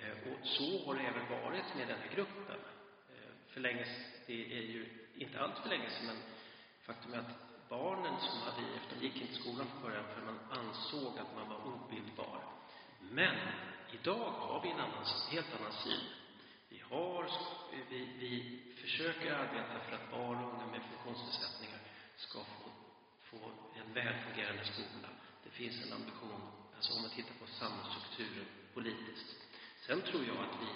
eh, 0.00 0.32
och 0.32 0.46
så 0.46 0.86
har 0.86 0.94
det 0.94 1.00
även 1.00 1.42
varit 1.42 1.74
med 1.76 1.88
den 1.88 1.98
här 1.98 2.10
gruppen. 2.14 2.60
Eh, 3.14 3.52
för 3.52 3.60
länge, 3.60 3.86
det 4.26 4.58
är 4.58 4.62
ju 4.62 4.88
inte 5.14 5.40
allt 5.40 5.58
för 5.58 5.68
länge 5.68 5.90
sedan, 5.90 6.06
men 6.06 6.16
faktum 6.90 7.14
är 7.14 7.18
att 7.18 7.68
barnen 7.68 8.20
som 8.20 8.38
hade 8.46 8.62
IF, 8.62 8.84
de 8.90 9.06
gick 9.06 9.16
inte 9.22 9.34
i 9.34 9.40
skolan 9.42 9.66
från 9.70 9.82
början 9.82 10.04
för 10.14 10.22
man 10.22 10.40
ansåg 10.60 11.18
att 11.18 11.34
man 11.34 11.48
var 11.48 11.60
obildbar. 11.72 12.40
Men 13.00 13.36
idag 13.92 14.30
har 14.30 14.62
vi 14.62 14.70
en 14.70 14.80
annan, 14.80 15.04
helt 15.30 15.54
annan 15.58 15.72
syn. 15.72 16.04
Vi, 16.68 16.78
har, 16.90 17.30
vi, 17.90 17.98
vi 18.22 18.30
försöker 18.82 19.32
arbeta 19.32 19.80
för 19.84 19.92
att 19.96 20.10
barn 20.10 20.44
och 20.44 20.52
unga 20.54 20.66
med 20.66 20.82
funktionsnedsättningar 20.82 21.80
ska 22.16 22.38
få, 22.38 22.70
få 23.30 23.50
en 23.80 23.94
välfungerande 23.94 24.64
skola. 24.64 25.08
Det 25.44 25.50
finns 25.50 25.86
en 25.86 25.92
ambition, 25.92 26.42
alltså 26.76 26.94
om 26.94 27.02
man 27.02 27.10
tittar 27.10 27.34
på 27.34 27.46
samhällsstrukturen 27.46 28.46
politiskt. 28.74 29.30
Sen 29.86 30.02
tror 30.02 30.24
jag 30.24 30.36
att 30.36 30.56
vi, 30.62 30.70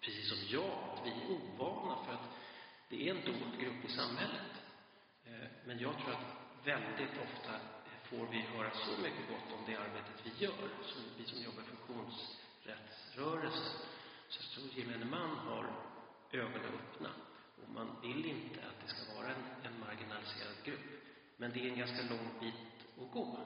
precis 0.00 0.28
som 0.28 0.38
jag, 0.58 0.74
att 0.92 1.06
vi 1.06 1.10
är 1.10 1.30
ovana 1.30 2.04
för 2.04 2.12
att 2.12 2.28
det 2.88 3.08
är 3.08 3.14
en 3.14 3.24
dold 3.24 3.60
grupp 3.60 3.84
i 3.84 3.88
samhället. 3.88 4.65
Eh, 5.26 5.48
men 5.64 5.78
jag 5.78 5.98
tror 5.98 6.12
att 6.12 6.26
väldigt 6.64 7.18
ofta 7.26 7.52
får 8.02 8.26
vi 8.26 8.40
höra 8.40 8.70
så 8.70 8.90
mycket 9.02 9.28
gott 9.28 9.52
om 9.58 9.64
det 9.66 9.76
arbetet 9.76 10.22
vi 10.24 10.30
gör, 10.44 10.68
som 10.82 11.02
vi 11.18 11.24
som 11.24 11.42
jobbar 11.42 11.62
i 11.62 11.64
funktionsrättsrörelsen. 11.64 13.72
Så 14.28 14.42
jag 14.42 14.50
tror 14.50 14.68
gemene 14.78 15.04
man 15.04 15.38
har 15.38 15.70
ögonen 16.32 16.74
öppna 16.74 17.10
och 17.62 17.68
man 17.74 18.00
vill 18.02 18.26
inte 18.26 18.60
att 18.60 18.80
det 18.82 18.88
ska 18.88 19.14
vara 19.14 19.26
en, 19.26 19.44
en 19.64 19.80
marginaliserad 19.80 20.56
grupp. 20.64 20.80
Men 21.36 21.52
det 21.52 21.60
är 21.60 21.68
en 21.70 21.78
ganska 21.78 22.02
lång 22.02 22.30
bit 22.40 22.54
att 23.00 23.10
gå 23.12 23.38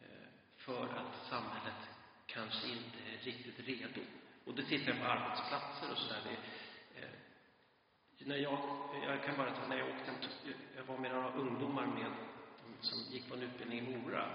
eh, 0.00 0.28
för 0.56 0.86
att 0.86 1.26
samhället 1.28 1.88
kanske 2.26 2.68
inte 2.68 2.98
är 3.12 3.18
riktigt 3.18 3.60
redo. 3.68 4.00
Och 4.44 4.54
det 4.54 4.62
tittar 4.62 4.92
jag 4.92 5.00
på 5.00 5.06
arbetsplatser 5.06 5.90
och 5.92 5.98
sådär 5.98 6.38
när 8.26 8.36
jag, 8.36 8.58
jag 9.06 9.24
kan 9.24 9.36
bara 9.36 9.50
ta, 9.50 9.68
när 9.68 9.78
jag 9.78 9.88
åkte, 9.88 10.28
jag 10.76 10.84
var 10.84 10.98
med 10.98 11.10
några 11.10 11.32
ungdomar 11.32 11.86
med, 11.86 12.12
som 12.80 12.98
gick 13.10 13.28
på 13.28 13.34
en 13.34 13.42
utbildning 13.42 13.78
i 13.78 13.96
Mora. 13.96 14.26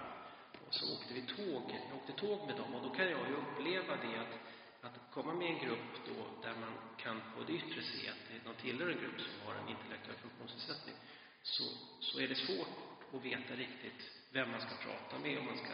Och 0.68 0.74
så 0.74 0.94
åkte 0.94 1.14
vi 1.14 1.22
tåg, 1.22 1.64
jag 1.90 1.98
åkte 1.98 2.14
tåg 2.14 2.48
med 2.48 2.56
dem 2.56 2.76
och 2.76 2.84
då 2.84 2.90
kan 2.90 3.06
jag 3.06 3.28
ju 3.30 3.36
uppleva 3.36 3.96
det 3.96 4.18
att, 4.20 4.34
att 4.82 5.12
komma 5.14 5.34
med 5.34 5.48
en 5.48 5.60
grupp 5.66 5.94
då 6.08 6.48
där 6.48 6.56
man 6.60 6.74
kan 6.98 7.22
på 7.36 7.44
det 7.48 7.54
yttre 7.54 7.82
se 7.82 8.10
att 8.10 8.44
de 8.46 8.54
tillhör 8.62 8.88
en 8.88 9.02
grupp 9.02 9.20
som 9.22 9.48
har 9.48 9.56
en 9.56 9.70
intellektuell 9.70 10.18
funktionsnedsättning. 10.18 10.96
Så, 11.42 11.64
så 12.00 12.20
är 12.20 12.28
det 12.28 12.36
svårt 12.36 12.68
att 13.14 13.26
veta 13.26 13.54
riktigt 13.54 14.12
vem 14.32 14.52
man 14.52 14.62
ska 14.62 14.76
prata 14.76 15.20
med, 15.20 15.40
om 15.40 15.46
man 15.46 15.58
ska 15.58 15.74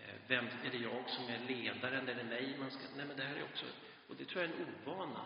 eh, 0.00 0.16
vem, 0.26 0.46
är 0.46 0.70
det 0.70 0.78
jag 0.78 1.10
som 1.10 1.24
är 1.24 1.38
ledaren? 1.48 2.08
Är 2.08 2.14
det 2.14 2.24
mig 2.24 2.56
man 2.58 2.70
ska... 2.70 2.80
Nej, 2.96 3.06
men 3.06 3.16
det 3.16 3.24
här 3.24 3.36
är 3.36 3.44
också... 3.44 3.66
Och 4.08 4.16
det 4.16 4.24
tror 4.24 4.42
jag 4.42 4.50
är 4.50 4.56
en 4.56 4.74
ovana. 4.86 5.24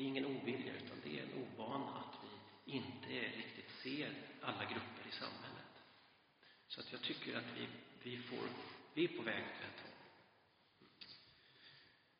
Det 0.00 0.04
är 0.04 0.08
ingen 0.08 0.26
ovilja, 0.26 0.72
utan 0.84 0.96
det 1.04 1.18
är 1.18 1.22
en 1.22 1.42
ovana 1.42 1.98
att 1.98 2.14
vi 2.24 2.72
inte 2.72 3.36
riktigt 3.36 3.70
ser 3.82 4.12
alla 4.42 4.64
grupper 4.64 5.08
i 5.08 5.12
samhället. 5.12 5.72
Så 6.68 6.80
att 6.80 6.92
jag 6.92 7.02
tycker 7.02 7.36
att 7.36 7.50
vi, 7.56 7.66
vi, 8.02 8.18
får, 8.18 8.48
vi 8.94 9.04
är 9.04 9.08
på 9.08 9.22
väg 9.22 9.42
åt 9.42 9.62
rätt 9.64 9.80
håll. 9.82 9.98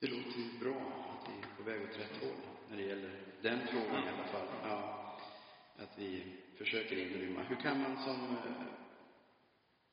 Det 0.00 0.06
låter 0.06 0.38
ju 0.40 0.58
bra 0.58 0.80
att 1.12 1.28
vi 1.28 1.38
är 1.38 1.56
på 1.56 1.62
väg 1.62 1.82
åt 1.82 1.98
rätt 1.98 2.22
håll 2.22 2.40
när 2.70 2.76
det 2.76 2.82
gäller 2.82 3.20
den 3.42 3.66
frågan 3.66 4.04
i 4.04 4.08
alla 4.08 4.24
fall. 4.24 4.48
Ja, 4.62 5.18
att 5.76 5.98
vi 5.98 6.36
försöker 6.58 6.96
inrymma. 6.96 7.42
Hur 7.42 7.56
kan 7.56 7.80
man 7.80 8.04
som 8.04 8.36
eh, 8.36 8.66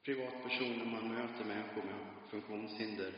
privatperson 0.03 0.77
när 0.77 0.85
man 0.85 1.13
möter 1.13 1.45
människor 1.45 1.83
med 1.83 2.05
funktionshinder, 2.29 3.13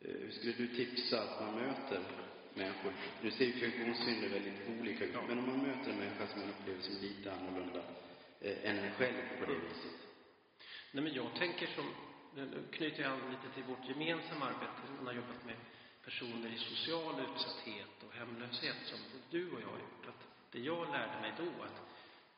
eh, 0.00 0.14
hur 0.14 0.30
skulle 0.30 0.52
du 0.52 0.76
tipsa 0.76 1.22
att 1.22 1.40
man 1.40 1.54
möter 1.54 2.25
människor. 2.56 2.92
Nu 3.22 3.30
ser 3.30 3.44
ju 3.44 3.52
funktionshinder 3.52 4.28
väldigt 4.28 4.80
olika 4.80 5.04
ut, 5.04 5.14
men 5.28 5.38
om 5.38 5.46
man 5.46 5.58
möter 5.58 5.90
en 5.90 5.98
människa 5.98 6.26
som 6.26 6.40
man 6.40 6.50
upplever 6.50 6.80
som 6.80 6.94
lite 7.00 7.32
annorlunda 7.32 7.82
eh, 8.40 8.70
än 8.70 8.78
en 8.78 8.92
själv 8.94 9.22
på 9.40 9.46
det 9.52 9.58
viset. 9.58 9.98
Nej, 10.92 11.04
men 11.04 11.14
jag 11.14 11.34
tänker 11.34 11.66
som, 11.66 11.86
nu 12.34 12.64
knyter 12.72 13.02
jag 13.02 13.12
an 13.12 13.30
lite 13.30 13.54
till 13.54 13.64
vårt 13.64 13.88
gemensamma 13.88 14.46
arbete. 14.46 14.80
Man 14.96 15.06
har 15.06 15.12
jobbat 15.12 15.44
med 15.44 15.56
personer 16.04 16.48
i 16.48 16.58
social 16.58 17.14
utsatthet 17.20 17.94
och 18.06 18.12
hemlöshet 18.14 18.76
som 18.84 18.98
du 19.30 19.50
och 19.50 19.60
jag 19.60 19.68
har 19.68 19.78
gjort. 19.78 20.06
Att 20.08 20.22
det 20.52 20.58
jag 20.58 20.92
lärde 20.92 21.20
mig 21.20 21.32
då 21.36 21.62
att, 21.64 21.78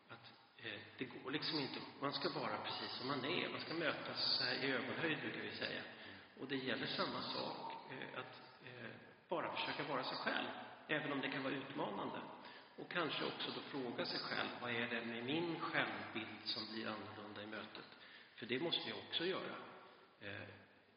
att 0.09 0.27
eh, 0.59 0.81
det 0.99 1.05
går 1.05 1.31
liksom 1.31 1.59
inte, 1.59 1.79
man 2.01 2.13
ska 2.13 2.29
vara 2.29 2.59
precis 2.65 2.91
som 2.99 3.07
man 3.09 3.25
är. 3.25 3.49
Man 3.49 3.61
ska 3.61 3.75
mötas 3.75 4.39
så 4.39 4.45
här 4.45 4.65
i 4.65 4.73
ögonhöjd 4.73 5.19
brukar 5.19 5.41
vi 5.41 5.57
säga. 5.57 5.83
Och 6.41 6.49
det 6.49 6.57
gäller 6.57 6.87
samma 6.87 7.23
sak, 7.23 7.73
eh, 7.93 8.21
att 8.21 8.48
bara 9.28 9.56
försöka 9.56 9.82
vara 9.82 10.04
sig 10.04 10.16
själv, 10.16 10.49
även 10.88 11.12
om 11.12 11.20
det 11.20 11.28
kan 11.28 11.42
vara 11.42 11.54
utmanande. 11.54 12.20
Och 12.76 12.90
kanske 12.90 13.25
också 13.25 13.50
då 13.50 13.61
fråga 13.61 14.06
sig 14.06 14.20
själv, 14.20 14.49
vad 14.61 14.70
är 14.70 14.87
det 14.87 15.04
med 15.06 15.25
min 15.25 15.61
självbild 15.61 16.38
som 16.44 16.62
blir 16.73 16.87
annorlunda 16.87 17.42
i 17.42 17.47
mötet? 17.47 17.87
För 18.37 18.47
det 18.47 18.61
måste 18.61 18.87
vi 18.87 18.92
också 18.92 19.25
göra. 19.26 19.56
Eh, 20.20 20.49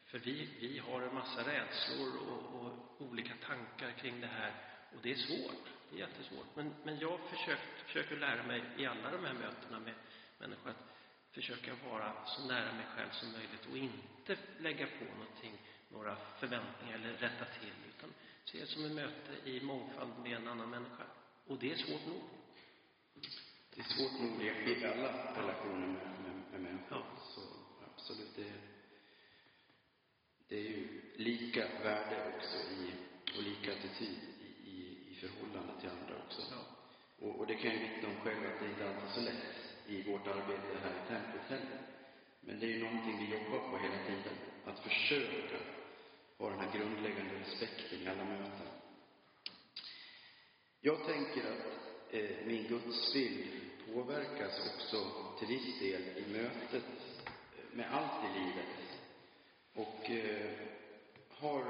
för 0.06 0.20
vi, 0.20 0.50
vi 0.60 0.80
har 0.80 1.02
en 1.02 1.14
massa 1.14 1.48
rädslor 1.48 2.18
och, 2.28 2.62
och, 2.62 3.02
olika 3.02 3.34
tankar 3.48 3.92
kring 3.92 4.22
det 4.22 4.28
här. 4.28 4.54
Och 4.96 5.02
det 5.02 5.12
är 5.12 5.16
svårt. 5.16 5.66
Det 5.90 5.96
är 5.96 6.00
jättesvårt. 6.00 6.56
Men, 6.56 6.74
men 6.84 7.00
jag 7.00 7.20
försökt, 7.20 7.82
försöker 7.86 8.18
lära 8.18 8.44
mig 8.44 8.64
i 8.78 8.86
alla 8.86 9.12
de 9.12 9.26
här 9.26 9.34
mötena 9.34 9.80
med 9.80 9.94
människor 10.38 10.70
att 10.70 10.92
försöka 11.32 11.72
vara 11.90 12.26
så 12.26 12.48
nära 12.48 12.74
mig 12.74 12.86
själv 12.96 13.10
som 13.12 13.32
möjligt 13.32 13.66
och 13.72 13.78
inte 13.78 14.38
lägga 14.60 14.86
på 14.86 15.06
någonting 15.06 15.58
några 15.94 16.18
förväntningar 16.40 16.96
eller 16.96 17.14
rätta 17.14 17.46
till, 17.46 17.74
utan 17.96 18.14
se 18.46 18.60
det 18.60 18.66
som 18.66 18.86
ett 18.86 18.92
möte 18.92 19.50
i 19.50 19.62
mångfald 19.62 20.20
med 20.24 20.36
en 20.38 20.48
annan 20.48 20.70
människa. 20.70 21.04
Och 21.48 21.58
det 21.58 21.72
är 21.72 21.76
svårt 21.76 22.06
nog. 22.08 22.22
Det 23.76 23.82
är 23.82 23.86
svårt 23.86 24.20
nog 24.22 24.44
i 24.44 24.86
alla 24.86 25.42
relationer 25.42 25.88
med, 25.88 26.20
med, 26.24 26.36
med 26.52 26.62
människor. 26.62 26.98
Ja. 26.98 27.04
Så 27.36 27.42
absolut, 27.94 28.36
det, 28.36 28.52
det 30.48 30.56
är 30.56 30.70
ju 30.70 31.02
lika 31.16 31.68
värde 31.84 32.34
också 32.36 32.58
i, 32.58 32.94
och 33.38 33.44
lika 33.44 33.72
attityd 33.72 34.20
i, 34.42 34.70
i, 34.70 34.98
i 35.12 35.16
förhållande 35.16 35.74
till 35.80 35.90
andra 35.90 36.24
också. 36.26 36.42
Ja. 36.52 36.62
Och, 37.28 37.40
och 37.40 37.48
det 37.48 37.56
kan 37.56 37.72
jag 37.72 37.80
vittna 37.80 38.10
om 38.10 38.16
själv 38.16 38.48
att 38.48 38.60
det 38.60 38.66
inte 38.66 38.90
alltid 38.90 39.10
är 39.10 39.14
så 39.14 39.22
lätt 39.22 39.62
i 39.88 40.12
vårt 40.12 40.28
arbete 40.28 40.78
här 40.84 40.94
i 41.04 41.08
templet 41.08 41.50
heller. 41.50 41.82
Men 42.42 42.60
det 42.60 42.66
är 42.66 42.70
ju 42.70 42.84
någonting 42.84 43.18
vi 43.20 43.34
jobbar 43.34 43.70
på 43.70 43.78
hela 43.78 44.06
tiden. 44.08 44.38
Att 44.66 44.80
försöka 44.80 45.58
ha 46.42 46.50
den 46.50 46.60
här 46.60 46.80
grundläggande 46.80 47.34
respekten 47.40 48.02
i 48.02 48.08
alla 48.08 48.26
möten. 48.26 48.68
Jag 50.82 51.06
tänker 51.06 51.52
att 51.52 52.14
eh, 52.14 52.46
min 52.46 52.68
gudsbild 52.68 53.48
påverkas 53.94 54.60
också 54.60 54.98
till 55.40 55.48
viss 55.48 55.80
del 55.80 56.02
i 56.02 56.26
mötet 56.34 56.84
eh, 57.26 57.78
med 57.78 57.94
allt 57.94 58.26
i 58.26 58.40
livet. 58.40 58.66
Och 59.74 60.10
eh, 60.10 60.52
har 61.30 61.64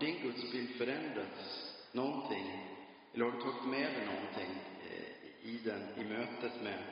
din 0.00 0.22
gudsbild 0.22 0.78
förändrats 0.78 1.72
någonting? 1.92 2.76
Eller 3.14 3.24
har 3.24 3.32
du 3.32 3.40
tagit 3.40 3.64
med 3.64 3.92
dig 3.92 4.06
någonting 4.06 4.58
eh, 4.90 5.48
i, 5.48 5.60
den, 5.64 5.88
i 5.96 6.04
mötet 6.04 6.62
med, 6.62 6.84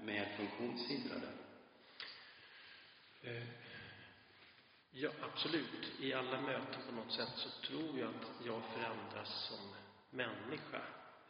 med 0.00 0.36
funktionshindrade? 0.36 1.28
Eh, 3.22 3.61
Ja, 4.94 5.10
absolut. 5.22 6.00
I 6.00 6.12
alla 6.14 6.40
möten 6.40 6.80
på 6.88 6.94
något 6.94 7.12
sätt 7.12 7.32
så 7.36 7.48
tror 7.66 7.98
jag 7.98 8.08
att 8.08 8.46
jag 8.46 8.62
förändras 8.74 9.48
som 9.48 9.74
människa. 10.10 10.82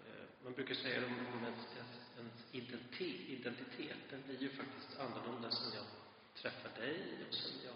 Eh, 0.06 0.44
man 0.44 0.52
brukar 0.52 0.74
säga 0.74 1.06
om 1.06 1.44
ens, 1.44 1.66
ens 2.18 2.32
identitet, 2.52 3.20
identitet, 3.28 3.96
den 4.10 4.22
blir 4.26 4.42
ju 4.42 4.48
faktiskt 4.48 5.00
annorlunda 5.00 5.50
sen 5.50 5.72
jag 5.74 5.84
träffar 6.34 6.80
dig 6.80 6.96
och 7.28 7.34
sen 7.34 7.52
jag 7.64 7.74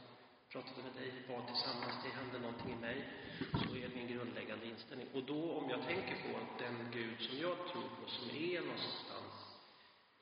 pratade 0.53 0.83
med 0.83 1.03
dig, 1.03 1.11
vi 1.11 1.23
tillsammans, 1.23 1.95
det 2.05 2.11
hände 2.11 2.39
någonting 2.39 2.73
i 2.73 2.77
mig. 2.77 3.09
Så 3.53 3.77
är 3.77 3.89
min 3.95 4.09
grundläggande 4.09 4.67
inställning. 4.67 5.09
Och 5.15 5.23
då, 5.23 5.53
om 5.53 5.71
jag 5.71 5.83
tänker 5.83 6.17
på 6.23 6.39
att 6.39 6.59
den 6.59 6.91
Gud 6.93 7.21
som 7.21 7.39
jag 7.39 7.57
tror 7.69 7.89
på, 7.97 8.11
som 8.11 8.31
är 8.31 8.61
någonstans 8.61 9.35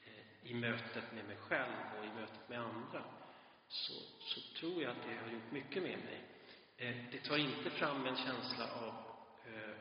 eh, 0.05 0.51
i 0.51 0.55
mötet 0.55 1.13
med 1.13 1.25
mig 1.25 1.37
själv 1.37 1.75
och 1.99 2.05
i 2.05 2.09
mötet 2.09 2.49
med 2.49 2.61
andra, 2.61 3.03
så, 3.75 3.93
så 4.21 4.41
tror 4.59 4.83
jag 4.83 4.91
att 4.91 5.03
det 5.09 5.17
har 5.25 5.31
gjort 5.33 5.53
mycket 5.53 5.83
med 5.83 5.99
mig. 5.99 6.25
Eh, 6.77 6.97
det 7.13 7.19
tar 7.19 7.37
inte 7.37 7.71
fram 7.71 8.07
en 8.07 8.17
känsla 8.17 8.65
av 8.75 8.95
eh, 9.47 9.77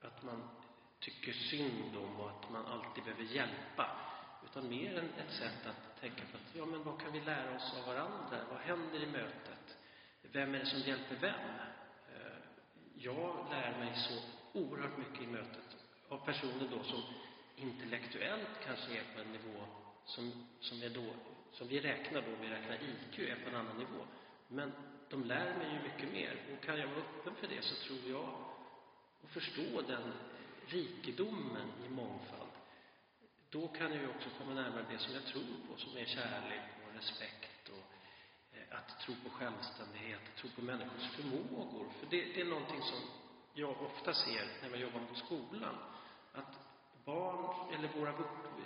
att 0.00 0.22
man 0.22 0.48
tycker 0.98 1.32
synd 1.32 1.96
om 1.96 2.20
och 2.20 2.30
att 2.30 2.50
man 2.50 2.66
alltid 2.66 3.04
behöver 3.04 3.24
hjälpa. 3.24 3.96
Utan 4.44 4.68
mer 4.68 4.98
än 4.98 5.04
ett 5.04 5.32
sätt 5.32 5.66
att 5.66 6.00
tänka 6.00 6.22
på 6.32 6.36
att, 6.36 6.54
ja 6.56 6.66
men 6.66 6.82
vad 6.82 7.00
kan 7.00 7.12
vi 7.12 7.20
lära 7.20 7.56
oss 7.56 7.74
av 7.78 7.94
varandra? 7.94 8.38
Vad 8.50 8.60
händer 8.60 9.02
i 9.02 9.06
mötet? 9.06 9.78
Vem 10.22 10.54
är 10.54 10.58
det 10.58 10.66
som 10.66 10.80
hjälper 10.80 11.16
vem? 11.16 11.50
Eh, 12.14 12.38
jag 12.94 13.46
lär 13.50 13.78
mig 13.78 13.94
så 13.94 14.14
oerhört 14.58 14.98
mycket 14.98 15.22
i 15.22 15.26
mötet 15.26 15.76
av 16.08 16.24
personer 16.24 16.68
då 16.70 16.82
som 16.82 17.02
intellektuellt 17.56 18.60
kanske 18.64 18.98
är 18.98 19.04
på 19.14 19.20
en 19.20 19.32
nivå 19.32 19.64
som, 20.04 20.46
som, 20.60 20.82
är 20.82 20.88
då, 20.88 21.06
som 21.52 21.68
vi 21.68 21.80
räknar 21.80 22.20
då, 22.20 22.28
vi 22.40 22.48
räknar 22.48 22.74
IQ, 22.74 23.18
är 23.18 23.36
på 23.44 23.48
en 23.48 23.56
annan 23.56 23.78
nivå. 23.78 24.06
Men 24.48 24.72
de 25.08 25.24
lär 25.24 25.58
mig 25.58 25.72
ju 25.72 25.82
mycket 25.82 26.12
mer. 26.12 26.36
Och 26.52 26.64
kan 26.64 26.78
jag 26.78 26.86
vara 26.86 26.98
öppen 26.98 27.34
för 27.34 27.46
det 27.46 27.62
så 27.62 27.74
tror 27.74 27.98
jag 28.10 28.44
och 29.22 29.30
förstå 29.30 29.82
den 29.88 30.12
rikedomen 30.66 31.68
i 31.86 31.88
mångfald, 31.88 32.50
då 33.50 33.68
kan 33.68 33.92
jag 33.92 34.02
ju 34.02 34.08
också 34.08 34.28
komma 34.38 34.54
närmare 34.54 34.84
det 34.90 34.98
som 34.98 35.14
jag 35.14 35.24
tror 35.24 35.56
på, 35.68 35.76
som 35.76 35.96
är 35.96 36.04
kärlek 36.04 36.62
och 36.86 36.94
respekt 36.94 37.68
och 37.68 37.84
eh, 38.56 38.78
att 38.78 39.00
tro 39.00 39.14
på 39.24 39.30
självständighet, 39.30 40.20
tro 40.36 40.50
på 40.50 40.62
människors 40.62 41.10
förmågor. 41.16 41.92
För 42.00 42.06
det, 42.10 42.24
det 42.34 42.40
är 42.40 42.44
någonting 42.44 42.82
som 42.82 42.98
jag 43.54 43.82
ofta 43.82 44.14
ser 44.14 44.46
när 44.62 44.70
jag 44.70 44.80
jobbar 44.80 45.00
mot 45.00 45.18
skolan. 45.18 45.76
Att 46.32 46.58
barn, 47.04 47.74
eller 47.74 47.88
våra, 47.88 48.14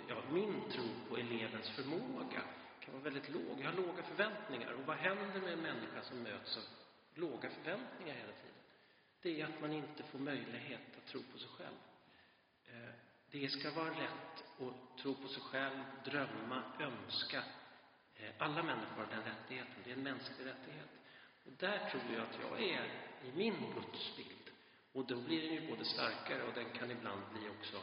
ja, 0.07 0.15
min 0.31 0.61
tro 0.71 0.83
på 1.09 1.17
elevens 1.17 1.69
förmåga 1.69 2.41
kan 2.85 2.93
vara 2.93 3.03
väldigt 3.03 3.29
låg. 3.29 3.59
Jag 3.61 3.65
har 3.71 3.77
låga 3.77 4.03
förväntningar. 4.03 4.71
Och 4.71 4.85
vad 4.85 4.97
händer 4.97 5.41
med 5.41 5.53
en 5.53 5.61
människa 5.61 6.01
som 6.01 6.23
möts 6.23 6.57
av 6.57 6.63
låga 7.13 7.49
förväntningar 7.49 8.13
hela 8.13 8.31
tiden? 8.31 8.61
Det 9.21 9.41
är 9.41 9.45
att 9.45 9.61
man 9.61 9.73
inte 9.73 10.03
får 10.03 10.19
möjlighet 10.19 10.97
att 10.97 11.05
tro 11.05 11.21
på 11.31 11.37
sig 11.37 11.49
själv. 11.49 11.77
Eh, 12.67 12.93
det 13.31 13.49
ska 13.49 13.71
vara 13.71 13.89
rätt 13.89 14.43
att 14.59 14.97
tro 14.97 15.15
på 15.15 15.27
sig 15.27 15.41
själv, 15.41 15.83
drömma, 16.05 16.63
önska. 16.79 17.43
Eh, 18.15 18.31
alla 18.37 18.63
människor 18.63 18.95
har 18.95 19.07
den 19.11 19.23
rättigheten. 19.23 19.75
Det 19.83 19.91
är 19.91 19.95
en 19.95 20.03
mänsklig 20.03 20.45
rättighet. 20.45 20.89
Och 21.45 21.51
där 21.57 21.89
tror 21.89 22.03
jag 22.13 22.21
att 22.21 22.39
jag 22.41 22.69
är 22.69 22.85
i 23.23 23.31
min 23.35 23.73
gudsbild. 23.73 24.49
Och 24.91 25.05
då 25.05 25.21
blir 25.21 25.41
den 25.41 25.53
ju 25.53 25.69
både 25.69 25.85
starkare 25.85 26.43
och 26.43 26.53
den 26.53 26.69
kan 26.69 26.91
ibland 26.91 27.21
bli 27.33 27.49
också 27.49 27.77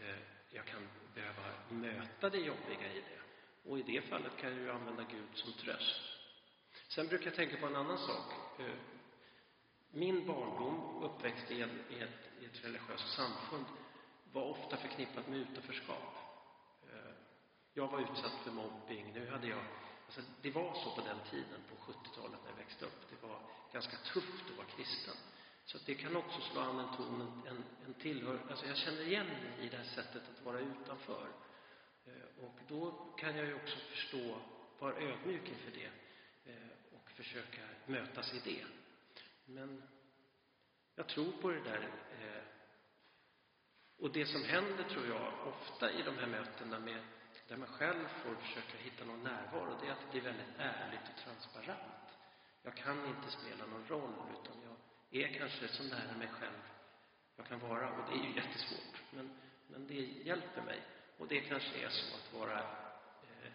eh, 0.00 0.18
jag 0.50 0.64
kan 0.64 0.88
behöva 1.14 1.42
möta 1.68 2.30
det 2.30 2.38
jobbiga 2.38 2.92
i 2.92 3.00
det. 3.00 3.29
Och 3.70 3.78
i 3.78 3.82
det 3.82 4.00
fallet 4.00 4.36
kan 4.36 4.50
jag 4.50 4.60
ju 4.60 4.70
använda 4.70 5.02
Gud 5.02 5.28
som 5.34 5.52
tröst. 5.52 6.00
Sen 6.88 7.08
brukar 7.08 7.26
jag 7.26 7.34
tänka 7.34 7.56
på 7.56 7.66
en 7.66 7.76
annan 7.76 7.98
sak. 7.98 8.32
Eh, 8.58 8.78
min 9.90 10.26
barndom, 10.26 11.02
uppväxt 11.02 11.50
i, 11.50 11.54
i, 11.54 12.00
ett, 12.00 12.22
i 12.40 12.44
ett 12.44 12.64
religiöst 12.64 13.08
samfund, 13.08 13.64
var 14.32 14.42
ofta 14.42 14.76
förknippat 14.76 15.28
med 15.28 15.38
utanförskap. 15.38 16.14
Eh, 16.82 17.12
jag 17.74 17.88
var 17.88 18.00
utsatt 18.00 18.32
för 18.44 18.50
mobbing. 18.50 19.12
Nu 19.12 19.30
hade 19.30 19.46
jag, 19.46 19.64
alltså 20.06 20.20
det 20.42 20.50
var 20.50 20.74
så 20.74 20.90
på 20.90 21.00
den 21.00 21.18
tiden, 21.30 21.60
på 21.68 21.92
70-talet 21.92 22.38
när 22.42 22.50
jag 22.50 22.56
växte 22.56 22.84
upp. 22.84 23.10
Det 23.10 23.26
var 23.26 23.40
ganska 23.72 23.96
tufft 23.96 24.50
att 24.50 24.56
vara 24.56 24.66
kristen. 24.66 25.14
Så 25.64 25.78
det 25.86 25.94
kan 25.94 26.16
också 26.16 26.40
slå 26.40 26.60
an 26.60 26.78
en 26.78 26.96
ton, 26.96 27.42
en, 27.48 27.64
en 27.86 27.94
tillhör... 27.94 28.38
Alltså 28.50 28.66
jag 28.66 28.76
känner 28.76 29.02
igen 29.02 29.26
mig 29.26 29.66
i 29.66 29.68
det 29.68 29.76
här 29.76 29.84
sättet 29.84 30.22
att 30.30 30.44
vara 30.44 30.60
utanför. 30.60 31.28
Eh, 32.06 32.44
och 32.44 32.60
då 32.68 32.90
kan 33.18 33.36
jag 33.36 33.46
ju 33.46 33.54
också 33.54 33.78
förstå, 33.78 34.38
vara 34.78 34.96
ödmjuk 34.96 35.48
inför 35.48 35.70
det 35.70 35.90
eh, 36.52 36.70
och 36.92 37.10
försöka 37.10 37.62
mötas 37.86 38.34
i 38.34 38.40
det. 38.44 38.64
Men 39.44 39.82
jag 40.94 41.08
tror 41.08 41.32
på 41.32 41.50
det 41.50 41.60
där. 41.60 41.88
Eh, 42.20 42.42
och 43.98 44.12
det 44.12 44.26
som 44.26 44.44
händer, 44.44 44.84
tror 44.84 45.06
jag, 45.06 45.48
ofta 45.48 45.92
i 45.92 46.02
de 46.02 46.18
här 46.18 46.26
mötena 46.26 46.78
med, 46.78 47.02
där 47.48 47.56
man 47.56 47.68
själv 47.68 48.08
får 48.08 48.34
försöka 48.34 48.78
hitta 48.78 49.04
någon 49.04 49.22
närvaro, 49.22 49.78
det 49.80 49.88
är 49.88 49.92
att 49.92 50.00
det 50.00 50.10
blir 50.10 50.20
väldigt 50.20 50.58
ärligt 50.58 51.08
och 51.14 51.22
transparent. 51.24 52.06
Jag 52.62 52.76
kan 52.76 53.06
inte 53.06 53.30
spela 53.30 53.66
någon 53.66 53.86
roll, 53.86 54.14
utan 54.32 54.56
jag 54.62 54.76
är 55.22 55.38
kanske 55.38 55.68
så 55.68 55.82
nära 55.82 56.16
mig 56.16 56.28
själv 56.28 56.60
jag 57.40 57.46
kan 57.48 57.68
vara. 57.68 57.90
Och 57.90 58.10
det 58.10 58.18
är 58.18 58.24
ju 58.24 58.34
jättesvårt, 58.34 59.02
men, 59.10 59.30
men 59.68 59.86
det 59.86 59.94
hjälper 59.94 60.62
mig. 60.62 60.82
Och 61.20 61.28
det 61.28 61.40
kanske 61.40 61.84
är 61.84 61.88
så 61.88 62.16
att 62.16 62.32
vara... 62.40 62.58
Eh, 63.22 63.52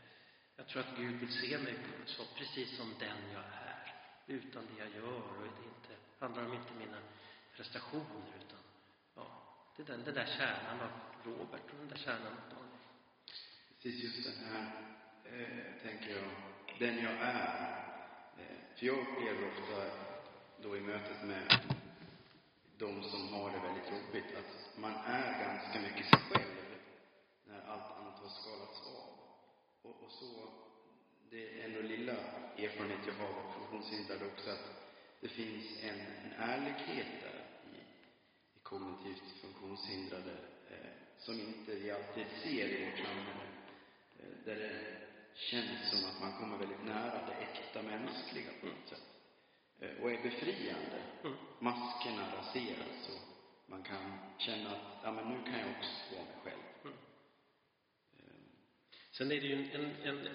jag 0.57 0.67
tror 0.67 0.81
att 0.81 0.97
Gud 0.97 1.19
vill 1.19 1.31
se 1.31 1.57
mig 1.57 1.75
så, 2.05 2.23
precis 2.37 2.77
som 2.77 2.93
den 2.99 3.31
jag 3.33 3.43
är, 3.43 3.93
utan 4.27 4.63
det 4.65 4.83
jag 4.83 4.95
gör. 4.95 5.21
Och 5.21 5.41
det 5.41 5.67
inte, 5.67 5.93
handlar 6.19 6.45
om 6.45 6.53
inte 6.53 6.73
mina 6.73 6.97
prestationer, 7.55 8.33
utan 8.37 8.59
ja, 9.15 9.43
det 9.75 9.83
är 9.83 9.87
den, 9.87 10.03
den 10.03 10.13
där 10.13 10.25
kärnan 10.37 10.81
av 10.81 10.91
Robert 11.23 11.71
och 11.71 11.77
den 11.79 11.87
där 11.87 11.97
kärnan 11.97 12.27
av 12.27 12.49
Daniel. 12.49 12.85
Precis 13.81 14.03
just 14.03 14.23
den 14.23 14.45
här, 14.45 14.71
eh, 15.25 15.81
tänker 15.83 16.15
jag, 16.15 16.29
den 16.79 16.97
jag 17.03 17.13
är. 17.13 17.85
Eh, 18.37 18.75
för 18.75 18.85
jag 18.85 18.97
upplever 18.97 19.47
ofta 19.47 19.85
då 20.61 20.77
i 20.77 20.81
mötet 20.81 21.23
med 21.23 21.59
de 22.77 23.03
som 23.03 23.33
har 23.33 23.51
det 23.51 23.59
väldigt 23.59 23.91
jobbigt 23.91 24.35
att 24.37 24.77
man 24.77 24.93
är 24.93 25.39
ganska 25.39 25.81
mycket 25.81 26.05
sig 26.05 26.19
själv 26.19 26.64
har 28.25 28.31
skalats 28.41 28.79
av. 28.99 29.09
Och, 29.81 30.03
och 30.03 30.11
så, 30.11 30.29
det 31.29 31.61
är 31.61 31.65
ändå 31.65 31.81
lilla 31.81 32.13
erfarenhet 32.57 33.07
jag 33.07 33.13
har 33.13 33.33
av 33.41 33.51
funktionshindrade 33.51 34.25
också, 34.25 34.49
att 34.49 34.67
det 35.21 35.27
finns 35.27 35.65
en, 35.83 35.99
en 35.99 36.33
ärlighet 36.51 37.11
där 37.21 37.39
i, 37.73 37.77
i 38.57 38.59
kognitivt 38.63 39.41
funktionshindrade 39.41 40.31
eh, 40.71 40.93
som 41.17 41.39
inte 41.39 41.75
vi 41.75 41.91
alltid 41.91 42.27
ser 42.43 42.65
i 42.67 42.85
vårt 42.85 43.05
samhälle. 43.05 43.47
Eh, 44.19 44.45
där 44.45 44.55
det 44.55 44.95
känns 45.35 45.89
som 45.89 46.09
att 46.09 46.21
man 46.21 46.39
kommer 46.39 46.57
väldigt 46.57 46.85
nära 46.85 47.27
det 47.27 47.33
äkta 47.33 47.81
mänskliga 47.81 48.51
på 48.61 48.65
något 48.65 48.89
sätt. 48.89 49.07
Eh, 49.79 50.03
och 50.03 50.11
är 50.11 50.23
befriande. 50.23 50.99
Mm. 51.23 51.37
Maskerna 51.59 52.35
raseras 52.37 53.09
och 53.09 53.23
man 53.71 53.83
kan 53.83 54.19
känna 54.37 54.69
att, 54.69 55.03
ja 55.03 55.11
men 55.11 55.29
nu 55.29 55.43
kan 55.43 55.59
jag 55.59 55.69
också 55.77 56.15
vara 56.15 56.25
mig 56.25 56.35
själv. 56.43 56.64
Sen 59.17 59.31
är 59.31 59.41
det 59.41 59.47
ju 59.47 59.71
en, 59.71 59.95
en, 60.03 60.27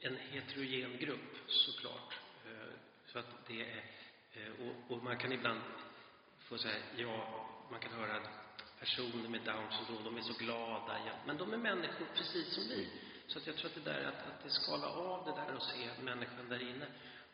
en 0.00 0.16
heterogen 0.16 0.98
grupp 0.98 1.36
såklart. 1.46 2.14
Eh, 2.46 2.74
så 3.12 3.18
att 3.18 3.46
det 3.46 3.60
är, 3.60 3.84
eh, 4.32 4.52
och, 4.60 4.96
och 4.96 5.04
man 5.04 5.18
kan 5.18 5.32
ibland 5.32 5.60
få 6.38 6.58
säga, 6.58 6.74
ja, 6.96 7.46
man 7.70 7.80
kan 7.80 7.92
höra 7.92 8.22
personer 8.80 9.28
med 9.28 9.40
Downs 9.40 9.74
syndrom, 9.76 10.04
de 10.04 10.16
är 10.16 10.20
så 10.20 10.44
glada, 10.44 10.98
ja, 11.06 11.12
men 11.26 11.36
de 11.36 11.52
är 11.52 11.56
människor 11.56 12.06
precis 12.14 12.54
som 12.54 12.64
vi. 12.68 12.88
Så 13.26 13.38
att 13.38 13.46
jag 13.46 13.56
tror 13.56 13.70
att 13.70 13.84
det 13.84 13.90
där, 13.90 14.04
att, 14.04 14.26
att 14.26 14.44
det 14.44 14.50
skala 14.50 14.86
av 14.88 15.24
det 15.24 15.32
där 15.32 15.54
och 15.56 15.62
se 15.62 16.02
människan 16.02 16.48
där 16.48 16.62
inne. 16.62 16.86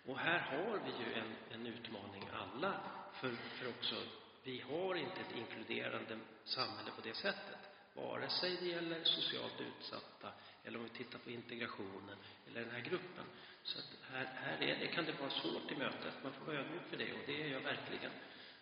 Och 0.07 0.19
här 0.19 0.39
har 0.39 0.81
vi 0.85 1.05
ju 1.05 1.15
en, 1.15 1.37
en 1.51 1.67
utmaning 1.67 2.29
alla, 2.33 2.81
för, 3.13 3.31
för 3.31 3.69
också, 3.69 3.97
vi 4.43 4.61
har 4.61 4.95
inte 4.95 5.21
ett 5.21 5.37
inkluderande 5.37 6.19
samhälle 6.45 6.91
på 6.97 7.01
det 7.03 7.17
sättet. 7.17 7.78
Vare 7.99 8.29
sig 8.29 8.57
det 8.61 8.67
gäller 8.67 9.05
socialt 9.05 9.61
utsatta 9.61 10.33
eller 10.65 10.79
om 10.79 10.85
vi 10.85 10.91
tittar 10.91 11.19
på 11.19 11.31
integrationen 11.31 12.17
eller 12.47 12.61
den 12.61 12.71
här 12.71 12.81
gruppen. 12.81 13.25
Så 13.63 13.79
att 13.79 13.91
här, 14.13 14.25
här 14.25 14.63
är 14.63 14.79
det, 14.81 14.87
kan 14.87 15.05
det 15.05 15.13
vara 15.13 15.31
svårt 15.31 15.73
i 15.73 15.77
mötet. 15.77 16.15
Man 16.23 16.33
får 16.33 16.47
vara 16.47 16.59
ödmjuk 16.59 16.83
för 16.91 16.97
det 16.97 17.13
och 17.13 17.19
det 17.27 17.43
är 17.43 17.49
jag 17.49 17.61
verkligen. 17.61 18.13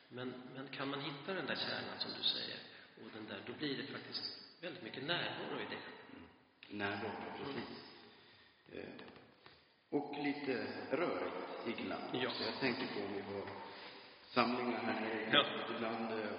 Men, 0.08 0.34
men 0.54 0.68
kan 0.68 0.88
man 0.88 1.00
hitta 1.00 1.34
den 1.34 1.46
där 1.46 1.56
kärnan 1.56 1.98
som 1.98 2.10
du 2.18 2.22
säger 2.22 2.58
och 3.04 3.10
den 3.14 3.26
där, 3.26 3.42
då 3.46 3.52
blir 3.52 3.76
det 3.76 3.86
faktiskt 3.86 4.22
väldigt 4.60 4.82
mycket 4.82 5.04
närvaro 5.04 5.60
i 5.60 5.66
det. 5.70 5.82
Mm. 6.16 6.28
Närvaro, 6.68 7.32
precis. 7.38 7.84
Eh, 8.72 9.06
och 9.90 10.24
lite 10.24 10.66
rörigt 10.90 11.80
ibland. 11.80 12.10
Ja. 12.12 12.30
Så 12.30 12.42
jag 12.42 12.60
tänker 12.60 12.86
på 12.86 13.00
om 13.00 13.14
vi 13.14 13.20
har 13.20 13.46
samlingar 14.30 14.78
här 14.78 15.00
nere. 15.00 15.30
Ja. 15.32 15.44
Ibland, 15.76 16.12
eh, 16.12 16.30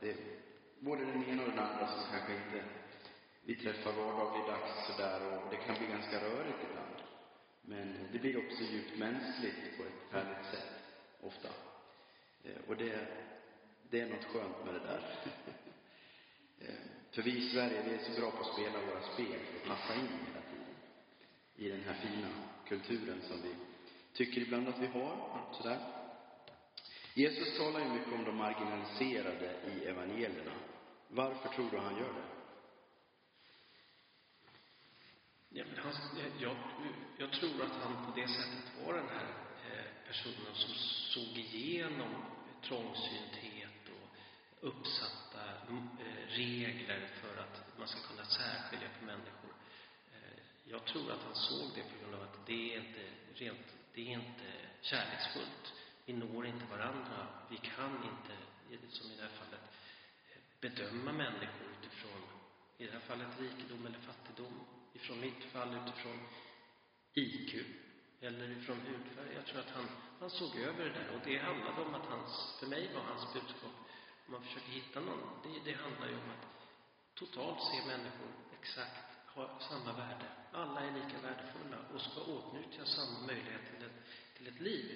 det, 0.00 0.39
både 0.80 1.04
den 1.04 1.24
ena 1.24 1.42
och 1.42 1.50
den 1.50 1.58
andra 1.58 1.86
som 1.88 2.02
kanske 2.10 2.32
inte 2.32 2.64
vi 3.42 3.54
träffar 3.54 3.92
vardagligdags 3.92 4.86
sådär 4.86 5.20
och 5.32 5.50
det 5.50 5.56
kan 5.56 5.76
bli 5.78 5.86
ganska 5.86 6.20
rörigt 6.20 6.58
ibland. 6.70 6.96
Men 7.62 8.08
det 8.12 8.18
blir 8.18 8.38
också 8.38 8.62
djupt 8.62 8.98
mänskligt 8.98 9.76
på 9.76 9.82
ett 9.82 10.12
härligt 10.12 10.46
sätt, 10.46 10.70
ofta. 11.20 11.48
Eh, 12.44 12.60
och 12.68 12.76
det, 12.76 13.06
det 13.90 14.00
är 14.00 14.08
något 14.08 14.24
skönt 14.24 14.64
med 14.64 14.74
det 14.74 14.80
där. 14.80 15.02
Eh, 16.62 16.74
för 17.10 17.22
vi 17.22 17.30
i 17.30 17.50
Sverige, 17.50 17.82
vi 17.82 17.94
är 17.94 17.98
så 17.98 18.20
bra 18.20 18.30
på 18.30 18.40
att 18.40 18.52
spela 18.52 18.86
våra 18.86 19.02
spel 19.02 19.40
och 19.56 19.68
passa 19.68 19.94
in 19.94 20.08
hela 20.08 20.42
tiden. 20.50 20.74
I 21.56 21.68
den 21.68 21.80
här 21.80 21.94
fina 21.94 22.28
kulturen 22.68 23.22
som 23.22 23.42
vi 23.42 23.54
tycker 24.12 24.40
ibland 24.40 24.68
att 24.68 24.78
vi 24.78 24.86
har, 24.86 25.44
sådär. 25.52 25.78
Jesus 27.14 27.58
talar 27.58 27.80
ju 27.80 27.88
mycket 27.88 28.12
om 28.12 28.24
de 28.24 28.36
marginaliserade 28.36 29.54
i 29.74 29.84
evangelierna. 29.84 30.52
Varför 31.12 31.48
tror 31.48 31.70
du 31.70 31.78
han 31.78 31.96
gör 31.96 32.12
det? 32.12 32.40
Ja, 35.48 35.64
men 35.68 35.78
han, 35.84 35.92
jag, 36.38 36.56
jag 37.18 37.32
tror 37.32 37.62
att 37.62 37.82
han 37.82 38.06
på 38.06 38.20
det 38.20 38.28
sättet 38.28 38.72
var 38.84 38.94
den 38.94 39.08
här 39.08 39.28
eh, 39.66 40.06
personen 40.06 40.54
som 40.54 40.74
såg 41.14 41.38
igenom 41.38 42.24
trångsynthet 42.62 43.88
och 43.88 44.68
uppsatta 44.68 45.44
eh, 45.68 46.28
regler 46.28 47.06
för 47.20 47.42
att 47.42 47.78
man 47.78 47.88
ska 47.88 48.00
kunna 48.00 48.24
särskilja 48.24 48.88
på 48.98 49.04
människor. 49.04 49.54
Eh, 50.12 50.42
jag 50.64 50.84
tror 50.84 51.12
att 51.12 51.22
han 51.22 51.34
såg 51.34 51.70
det 51.74 51.82
på 51.82 51.98
grund 52.00 52.14
av 52.14 52.22
att 52.22 52.46
det 52.46 52.74
är 52.74 52.78
inte 52.78 53.04
rent, 53.34 53.66
det 53.94 54.00
är 54.00 54.12
inte 54.12 54.52
kärleksfullt. 54.80 55.72
Vi 56.04 56.12
når 56.12 56.46
inte 56.46 56.64
varandra. 56.64 57.26
Vi 57.50 57.56
kan 57.56 57.94
inte, 57.96 58.34
som 58.88 59.12
i 59.12 59.16
det 59.16 59.22
här 59.22 59.30
fallet, 59.30 59.60
bedöma 60.60 61.12
människor 61.12 61.66
utifrån, 61.78 62.22
i 62.78 62.86
det 62.86 62.92
här 62.92 63.00
fallet 63.00 63.40
rikedom 63.40 63.86
eller 63.86 63.98
fattigdom. 63.98 64.60
Ifrån 64.92 65.20
mitt 65.20 65.44
fall 65.44 65.76
utifrån 65.82 66.18
IQ 67.14 67.54
eller 68.20 68.50
ifrån 68.50 68.80
hudfärg. 68.80 69.34
Jag 69.34 69.46
tror 69.46 69.60
att 69.60 69.70
han, 69.70 69.88
han 70.20 70.30
såg 70.30 70.56
över 70.56 70.84
det 70.84 70.90
där 70.90 71.08
och 71.14 71.20
det 71.24 71.38
handlade 71.38 71.82
om 71.82 71.94
att 71.94 72.06
hans, 72.06 72.56
för 72.60 72.66
mig 72.66 72.94
var 72.94 73.02
hans 73.02 73.32
budskap, 73.32 73.76
om 74.26 74.32
man 74.32 74.42
försöker 74.42 74.72
hitta 74.72 75.00
någon, 75.00 75.22
det, 75.42 75.70
det 75.70 75.76
handlar 75.76 76.08
ju 76.08 76.14
om 76.14 76.30
att 76.30 76.46
totalt 77.14 77.60
se 77.62 77.86
människor 77.86 78.30
exakt 78.60 79.10
ha 79.34 79.60
samma 79.60 79.92
värde. 79.92 80.26
Alla 80.52 80.80
är 80.80 80.92
lika 80.94 81.18
värdefulla 81.22 81.78
och 81.94 82.00
ska 82.00 82.20
åtnjuta 82.20 82.86
samma 82.86 83.26
möjlighet 83.26 83.64
till 83.66 83.86
ett, 83.86 83.98
till 84.36 84.46
ett 84.48 84.60
liv, 84.60 84.86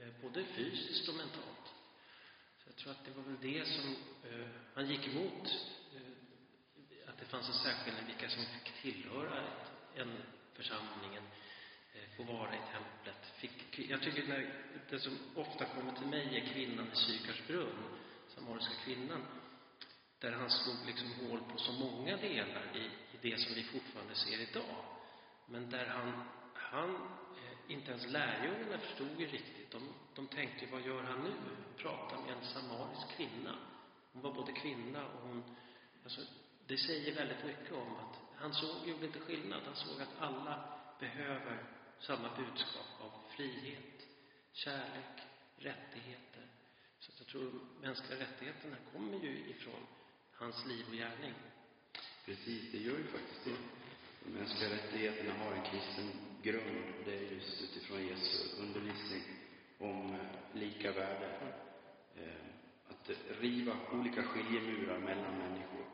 eh, 0.00 0.22
både 0.22 0.44
fysiskt 0.44 1.08
och 1.08 1.14
mentalt. 1.14 1.59
Jag 2.70 2.76
tror 2.76 2.92
att 2.92 3.04
det 3.04 3.10
var 3.10 3.22
väl 3.22 3.40
det 3.40 3.66
som 3.66 3.96
eh, 4.30 4.48
han 4.74 4.88
gick 4.88 5.08
emot, 5.08 5.46
eh, 5.94 7.10
att 7.10 7.18
det 7.18 7.24
fanns 7.24 7.48
en 7.48 7.54
särskild 7.54 7.96
vilka 8.06 8.28
som 8.28 8.42
fick 8.44 8.82
tillhöra 8.82 9.38
ett, 9.38 9.72
en 9.94 10.22
församling, 10.54 11.14
en, 11.16 11.24
eh, 11.94 12.08
få 12.16 12.22
vara 12.22 12.54
i 12.54 12.58
templet. 12.58 13.32
Fick, 13.36 13.78
jag 13.90 14.02
tycker 14.02 14.26
när, 14.26 14.54
det 14.90 14.98
som 14.98 15.18
ofta 15.34 15.64
kommer 15.64 15.92
till 15.92 16.06
mig 16.06 16.36
är 16.36 16.52
kvinnan 16.52 16.92
i 16.92 16.96
Sykars 16.96 17.46
brunn, 17.46 17.98
samariska 18.28 18.74
kvinnan, 18.84 19.26
där 20.18 20.32
han 20.32 20.50
slog 20.50 20.86
liksom 20.86 21.12
hål 21.12 21.40
på 21.52 21.58
så 21.58 21.72
många 21.72 22.16
delar 22.16 22.76
i, 22.76 22.84
i 23.16 23.30
det 23.30 23.40
som 23.40 23.54
vi 23.54 23.62
fortfarande 23.62 24.14
ser 24.14 24.40
idag. 24.40 24.84
Men 25.46 25.70
där 25.70 25.86
han, 25.86 26.22
han 26.54 27.08
inte 27.70 27.90
ens 27.90 28.06
lärjungarna 28.06 28.78
förstod 28.78 29.20
ju 29.20 29.26
riktigt. 29.26 29.70
De, 29.70 29.94
de 30.14 30.26
tänkte, 30.26 30.66
vad 30.72 30.82
gör 30.82 31.02
han 31.02 31.24
nu? 31.24 31.32
Pratar 31.76 32.20
med 32.22 32.30
en 32.30 32.44
samarisk 32.44 33.08
kvinna. 33.16 33.54
Hon 34.12 34.22
var 34.22 34.32
både 34.32 34.52
kvinna 34.52 35.06
och 35.06 35.20
hon... 35.20 35.42
Alltså, 36.04 36.20
det 36.66 36.78
säger 36.78 37.14
väldigt 37.14 37.44
mycket 37.44 37.72
om 37.72 37.96
att 37.96 38.16
han 38.36 38.54
såg, 38.54 38.88
gjorde 38.88 39.06
inte 39.06 39.20
skillnad. 39.20 39.62
Han 39.64 39.76
såg 39.76 40.02
att 40.02 40.18
alla 40.18 40.78
behöver 41.00 41.64
samma 41.98 42.36
budskap 42.36 43.00
av 43.00 43.12
frihet, 43.36 44.06
kärlek, 44.52 45.16
rättigheter. 45.56 46.46
Så 47.00 47.12
jag 47.18 47.26
tror 47.26 47.52
mänskliga 47.80 48.20
rättigheterna 48.20 48.76
kommer 48.92 49.18
ju 49.18 49.50
ifrån 49.50 49.86
hans 50.32 50.66
liv 50.66 50.84
och 50.88 50.94
gärning. 50.94 51.34
Precis, 52.24 52.72
det 52.72 52.78
gör 52.78 52.98
ju 52.98 53.06
faktiskt 53.06 53.44
det. 53.44 53.56
De 54.24 54.30
mänskliga 54.30 54.70
rättigheterna 54.70 55.34
har 55.34 55.52
en 55.52 55.62
kristen 55.62 56.29
grund 56.42 56.94
det 57.04 57.14
är 57.14 57.34
just 57.34 57.62
utifrån 57.62 58.06
Jesu 58.06 58.62
undervisning 58.62 59.22
om 59.78 60.14
eh, 60.14 60.58
lika 60.60 60.92
värde. 60.92 61.30
Eh, 62.16 62.46
att 62.88 63.10
riva 63.40 63.72
olika 63.92 64.22
skiljemurar 64.22 64.98
mellan 64.98 65.38
människor. 65.38 65.84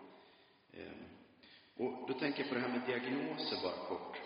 Eh, 0.72 0.92
och 1.76 2.08
då 2.08 2.18
tänker 2.18 2.40
jag 2.40 2.48
på 2.48 2.54
det 2.54 2.60
här 2.60 2.68
med 2.68 2.86
diagnoser 2.86 3.62
bara 3.62 3.86
kort. 3.88 4.16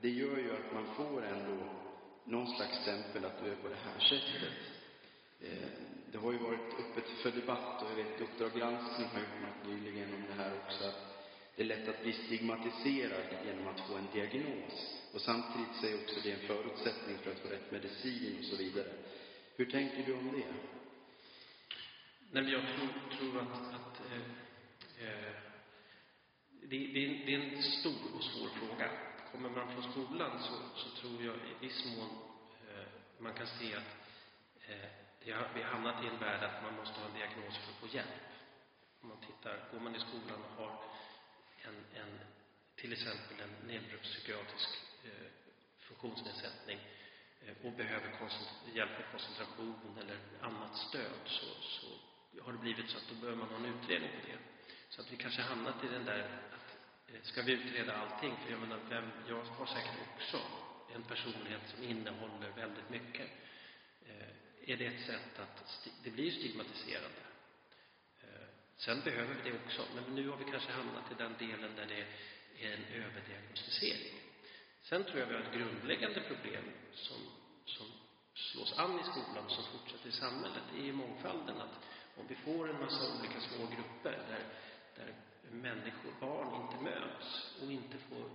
Det 0.00 0.10
gör 0.10 0.36
ju 0.36 0.52
att 0.52 0.74
man 0.74 0.94
får 0.94 1.24
ändå 1.24 1.64
någon 2.24 2.56
slags 2.56 2.82
stämpel 2.82 3.24
att 3.24 3.44
du 3.44 3.50
är 3.50 3.56
på 3.56 3.68
det 3.68 3.78
här 3.84 4.00
sättet. 4.00 4.52
Det 6.12 6.18
har 6.18 6.32
ju 6.32 6.38
varit 6.38 6.74
öppet 6.78 7.08
för 7.22 7.30
debatt 7.30 7.82
och 7.82 7.90
jag 7.90 8.04
vet 8.04 8.20
Uppdrag 8.20 8.52
granskning 8.52 9.08
har 9.08 9.20
gjort 9.20 9.40
något 9.42 9.66
nyligen 9.68 10.14
om 10.14 10.24
det 10.28 10.42
här 10.42 10.52
också. 10.64 10.84
Att 10.84 11.13
det 11.56 11.62
är 11.62 11.66
lätt 11.66 11.88
att 11.88 12.02
bli 12.02 12.12
stigmatiserad 12.12 13.24
genom 13.46 13.68
att 13.68 13.80
få 13.80 13.94
en 13.96 14.08
diagnos. 14.12 15.00
Och 15.12 15.20
samtidigt 15.20 15.76
så 15.80 15.86
är 15.86 16.02
också 16.02 16.20
det 16.22 16.32
en 16.32 16.46
förutsättning 16.46 17.18
för 17.18 17.30
att 17.32 17.38
få 17.38 17.48
rätt 17.48 17.72
medicin 17.72 18.38
och 18.38 18.44
så 18.44 18.56
vidare. 18.56 18.92
Hur 19.56 19.70
tänker 19.70 20.06
du 20.06 20.12
om 20.14 20.32
det? 20.32 20.54
Nej, 22.30 22.42
men 22.42 22.52
jag 22.52 22.62
tror, 22.62 23.18
tror 23.18 23.40
att, 23.42 23.74
att 23.74 24.00
eh, 24.12 24.20
eh, 25.08 25.34
det, 26.62 26.78
det, 26.78 27.04
är, 27.04 27.26
det, 27.26 27.34
är 27.34 27.40
en 27.40 27.62
stor 27.62 28.16
och 28.16 28.24
svår 28.24 28.48
fråga. 28.48 28.90
Kommer 29.32 29.50
man 29.50 29.72
från 29.72 29.92
skolan 29.92 30.42
så, 30.42 30.54
så 30.80 30.96
tror 30.96 31.22
jag 31.22 31.34
i 31.34 31.66
viss 31.66 31.84
mån 31.96 32.08
eh, 32.68 32.86
man 33.18 33.34
kan 33.34 33.46
se 33.46 33.74
att 33.74 33.96
eh, 34.68 34.88
vi 35.24 35.32
har 35.62 35.70
hamnat 35.70 36.04
i 36.04 36.06
en 36.06 36.18
värld 36.18 36.42
att 36.44 36.62
man 36.62 36.76
måste 36.76 37.00
ha 37.00 37.06
en 37.08 37.14
diagnos 37.14 37.56
för 37.58 37.72
att 37.72 37.78
få 37.80 37.96
hjälp. 37.96 38.24
Om 39.00 39.08
man 39.08 39.20
tittar, 39.20 39.68
går 39.72 39.80
man 39.80 39.96
i 39.96 40.00
skolan 40.00 40.42
och 40.44 40.64
har 40.64 40.80
en, 41.68 42.00
en 42.02 42.18
till 42.76 42.92
exempel 42.92 43.40
en 43.40 43.68
neuropsykiatrisk 43.68 44.68
eh, 45.04 45.28
funktionsnedsättning 45.78 46.78
eh, 47.46 47.66
och 47.66 47.72
behöver 47.72 48.08
hjälp 48.74 48.90
med 48.98 49.10
koncentration 49.10 49.98
eller 50.00 50.18
annat 50.40 50.76
stöd 50.76 51.22
så, 51.24 51.46
så 51.62 51.86
har 52.42 52.52
det 52.52 52.58
blivit 52.58 52.90
så 52.90 52.96
att 52.96 53.08
då 53.08 53.14
behöver 53.14 53.38
man 53.38 53.48
ha 53.48 53.56
en 53.56 53.74
utredning 53.74 54.10
på 54.10 54.26
det. 54.26 54.38
Så 54.88 55.00
att 55.00 55.12
vi 55.12 55.16
kanske 55.16 55.42
hamnat 55.42 55.84
i 55.84 55.86
den 55.86 56.04
där 56.04 56.20
att 56.52 56.76
eh, 57.08 57.22
ska 57.22 57.42
vi 57.42 57.52
utreda 57.52 57.96
allting? 57.96 58.36
För 58.36 58.50
jag 58.50 58.60
menar, 58.60 58.78
vem, 58.88 59.10
jag 59.28 59.44
har 59.44 59.66
säkert 59.66 59.98
också 60.14 60.40
en 60.94 61.02
personlighet 61.02 61.62
som 61.74 61.84
innehåller 61.84 62.50
väldigt 62.56 62.90
mycket. 62.90 63.30
Eh, 64.06 64.70
är 64.70 64.76
det 64.76 64.86
ett 64.86 65.06
sätt 65.06 65.38
att, 65.38 65.88
det 66.04 66.10
blir 66.10 66.30
stigmatiserande. 66.30 67.23
Sen 68.84 69.00
behöver 69.04 69.34
vi 69.34 69.50
det 69.50 69.56
också, 69.64 69.82
men 69.94 70.14
nu 70.14 70.28
har 70.28 70.36
vi 70.36 70.44
kanske 70.44 70.72
hamnat 70.72 71.12
i 71.12 71.14
den 71.14 71.34
delen 71.38 71.76
där 71.76 71.86
det 71.86 72.00
är 72.64 72.72
en 72.72 72.84
överdiagnostisering. 73.02 74.20
Sen 74.82 75.04
tror 75.04 75.18
jag 75.20 75.26
vi 75.26 75.34
har 75.34 75.42
ett 75.42 75.54
grundläggande 75.54 76.20
problem 76.20 76.64
som, 76.92 77.18
som 77.64 77.86
slås 78.34 78.78
an 78.78 79.00
i 79.00 79.02
skolan 79.02 79.44
och 79.44 79.50
som 79.50 79.64
fortsätter 79.64 80.08
i 80.08 80.12
samhället. 80.12 80.62
Det 80.72 80.80
är 80.80 80.84
ju 80.84 80.92
mångfalden. 80.92 81.56
Att 81.60 81.76
om 82.16 82.26
vi 82.28 82.34
får 82.34 82.70
en 82.70 82.80
massa 82.80 83.18
olika 83.18 83.40
små 83.40 83.66
grupper 83.66 84.18
där, 84.30 84.44
där 84.96 85.14
människor, 85.50 86.12
barn 86.20 86.62
inte 86.62 86.84
möts 86.84 87.28
och 87.62 87.72
inte 87.72 87.98
får 87.98 88.30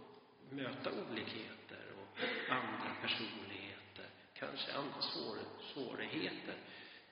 möta 0.49 0.91
olikheter 0.91 1.83
och 1.99 2.19
andra 2.49 2.95
personligheter, 3.01 4.09
kanske 4.33 4.73
andra 4.73 5.01
svår, 5.01 5.37
svårigheter, 5.73 6.57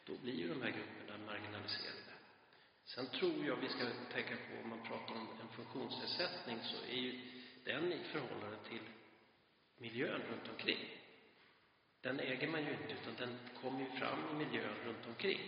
då 0.06 0.17
blir 0.17 0.36
ju 0.36 0.47
de 0.47 0.62
här 0.62 0.71
grupperna 0.71 1.17
marginaliserade. 1.26 2.07
Sen 2.88 3.08
tror 3.08 3.45
jag 3.45 3.56
vi 3.56 3.69
ska 3.69 3.86
tänka 4.13 4.36
på, 4.36 4.63
om 4.63 4.69
man 4.69 4.88
pratar 4.88 5.15
om 5.15 5.28
en 5.41 5.50
funktionsnedsättning, 5.50 6.60
så 6.63 6.78
är 6.78 6.97
ju 6.97 7.12
den 7.63 7.93
i 7.93 8.00
förhållande 8.04 8.58
till 8.69 8.82
miljön 9.78 10.21
runt 10.30 10.50
omkring. 10.50 10.80
Den 12.02 12.19
äger 12.19 12.47
man 12.47 12.65
ju 12.65 12.71
inte, 12.71 12.93
utan 13.02 13.15
den 13.15 13.39
kommer 13.62 13.80
ju 13.80 14.00
fram 14.00 14.19
i 14.32 14.45
miljön 14.45 14.76
runt 14.86 15.08
omkring. 15.08 15.39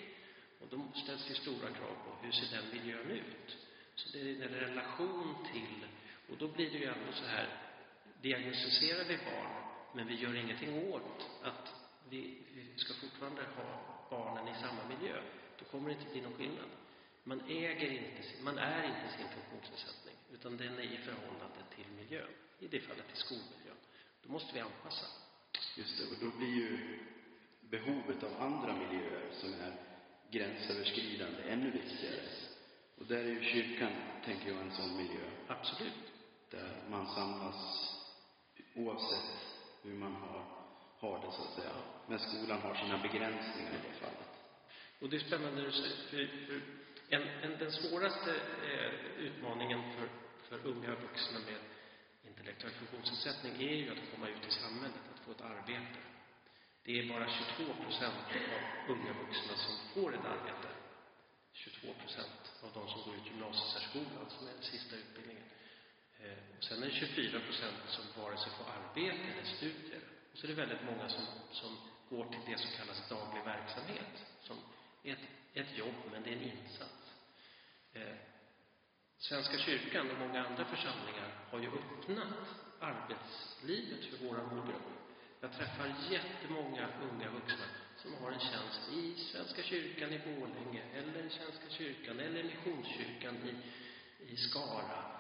Och 0.60 0.68
då 0.68 0.92
ställs 1.04 1.28
det 1.28 1.36
stora 1.36 1.70
krav 1.70 1.96
på 2.06 2.26
hur 2.26 2.32
ser 2.32 2.58
den 2.58 2.70
miljön 2.70 3.12
ut? 3.12 3.58
Så 3.96 4.10
det 4.14 4.20
är 4.20 4.42
en 4.42 4.56
relation 4.68 5.48
till, 5.54 5.86
och 6.30 6.38
då 6.38 6.48
blir 6.48 6.72
det 6.72 6.78
ju 6.78 6.86
ändå 6.86 7.12
så 7.12 7.26
här, 7.26 7.48
diagnostiserar 8.22 9.04
vi 9.04 9.18
barn, 9.18 9.64
men 9.94 10.08
vi 10.08 10.16
gör 10.16 10.36
ingenting 10.36 10.94
åt 10.94 11.30
att 11.42 11.74
vi, 12.10 12.38
vi 12.54 12.78
ska 12.78 12.94
fortfarande 12.94 13.42
ha 13.42 13.80
barnen 14.10 14.56
i 14.56 14.60
samma 14.62 14.86
miljö, 14.86 15.22
då 15.60 15.66
kommer 15.66 15.90
det 15.90 15.96
inte 15.96 16.12
bli 16.12 16.22
någon 16.22 16.34
skillnad. 16.34 16.70
Man 17.24 17.42
äger 17.42 17.92
inte, 17.92 18.44
man 18.44 18.58
är 18.58 18.84
inte 18.84 19.18
sin 19.18 19.28
funktionsnedsättning, 19.30 20.16
utan 20.34 20.58
den 20.58 20.74
är 20.78 20.84
i 20.84 20.98
förhållande 20.98 21.62
till 21.76 21.86
miljön. 21.98 22.34
I 22.60 22.68
det 22.68 22.80
fallet 22.80 23.08
till 23.08 23.18
skolmiljön. 23.18 23.78
Då 24.24 24.32
måste 24.32 24.54
vi 24.54 24.60
anpassa. 24.60 25.06
Just 25.78 25.98
det, 25.98 26.04
och 26.04 26.32
då 26.32 26.38
blir 26.38 26.56
ju 26.56 27.00
behovet 27.62 28.24
av 28.24 28.42
andra 28.42 28.74
miljöer 28.74 29.32
som 29.32 29.54
är 29.54 29.74
gränsöverskridande 30.32 31.42
ännu 31.44 31.72
viktigare. 31.72 32.22
Och 32.98 33.06
där 33.06 33.18
är 33.18 33.30
ju 33.30 33.44
kyrkan, 33.44 33.92
tänker 34.26 34.50
jag, 34.50 34.62
en 34.62 34.72
sån 34.72 34.98
miljö. 34.98 35.26
Absolut. 35.48 36.04
Där 36.50 36.84
man 36.90 37.08
samlas 37.08 37.90
oavsett 38.76 39.30
hur 39.84 39.94
man 39.94 40.14
har, 40.14 40.46
har 40.98 41.20
det, 41.20 41.32
så 41.32 41.42
att 41.42 41.54
säga. 41.54 41.72
Men 42.08 42.20
skolan 42.20 42.62
har 42.62 42.76
sina 42.76 42.98
begränsningar 42.98 43.72
i 43.72 43.88
det 43.88 44.00
fallet. 44.00 44.30
Och 45.00 45.10
det 45.10 45.16
är 45.16 45.20
spännande 45.20 45.62
du 45.62 45.72
säger, 45.72 45.96
för, 46.10 46.46
för 46.48 46.79
en, 47.10 47.22
en, 47.22 47.58
den 47.60 47.72
svåraste 47.72 48.32
eh, 48.70 48.92
utmaningen 49.26 49.82
för, 49.94 50.08
för 50.50 50.68
unga 50.68 50.96
vuxna 50.96 51.40
med 51.40 51.60
intellektuell 52.28 52.74
funktionsnedsättning 52.74 53.54
är 53.70 53.76
ju 53.76 53.92
att 53.92 54.12
komma 54.14 54.28
ut 54.30 54.48
i 54.48 54.52
samhället, 54.52 55.04
att 55.14 55.26
få 55.26 55.32
ett 55.32 55.42
arbete. 55.42 56.00
Det 56.84 57.00
är 57.00 57.10
bara 57.14 57.28
22 57.58 57.74
procent 57.84 58.26
av 58.56 58.94
unga 58.94 59.14
vuxna 59.14 59.54
som 59.66 59.76
får 59.94 60.14
ett 60.14 60.26
arbete. 60.26 60.70
22 61.54 61.94
procent 61.94 62.42
av 62.64 62.70
de 62.74 62.90
som 62.90 63.02
går 63.06 63.16
ut 63.16 63.26
gymnasiesärskolan, 63.26 64.18
alltså 64.20 64.38
som 64.38 64.48
är 64.48 64.54
den 64.54 64.64
sista 64.64 64.96
utbildningen. 64.96 65.44
Eh, 66.20 66.58
och 66.58 66.64
sen 66.64 66.84
är 66.84 66.86
det 66.86 66.92
24 66.92 67.40
procent 67.40 67.82
som 67.88 68.24
vare 68.24 68.38
sig 68.38 68.52
får 68.58 68.68
arbete 68.80 69.24
eller 69.32 69.44
studier. 69.44 70.02
Och 70.32 70.38
så 70.38 70.46
är 70.46 70.48
det 70.48 70.62
väldigt 70.64 70.86
många 70.90 71.10
som, 71.10 71.26
som 71.52 71.72
går 72.10 72.26
till 72.26 72.44
det 72.52 72.58
som 72.58 72.72
kallas 72.78 73.10
daglig 73.10 73.44
verksamhet. 73.44 74.14
Som 74.42 74.58
är 75.04 75.18
ett 75.54 75.78
jobb, 75.78 75.96
men 76.12 76.24
det 76.24 76.30
är 76.30 76.36
en 76.36 76.52
insats. 76.52 76.99
Eh, 77.94 78.02
Svenska 79.18 79.58
kyrkan 79.58 80.12
och 80.12 80.20
många 80.28 80.46
andra 80.46 80.66
församlingar 80.66 81.30
har 81.52 81.60
ju 81.60 81.68
öppnat 81.68 82.28
arbetslivet 82.80 84.06
för 84.06 84.26
våra 84.26 84.44
målgrupper. 84.44 84.94
Jag 85.42 85.54
träffar 85.54 85.96
jättemånga 86.10 86.88
unga 87.12 87.32
vuxna 87.32 87.66
som 87.98 88.14
har 88.14 88.32
en 88.32 88.40
tjänst 88.40 88.82
i 88.94 89.16
Svenska 89.32 89.64
kyrkan 89.64 90.14
i 90.14 90.20
Borlänge 90.20 90.84
eller 90.94 91.24
i 91.24 91.30
Svenska 91.30 91.70
kyrkan 91.70 92.20
eller 92.20 92.44
Missionskyrkan 92.44 93.36
i, 93.36 93.54
i 94.34 94.38
Skara. 94.38 95.20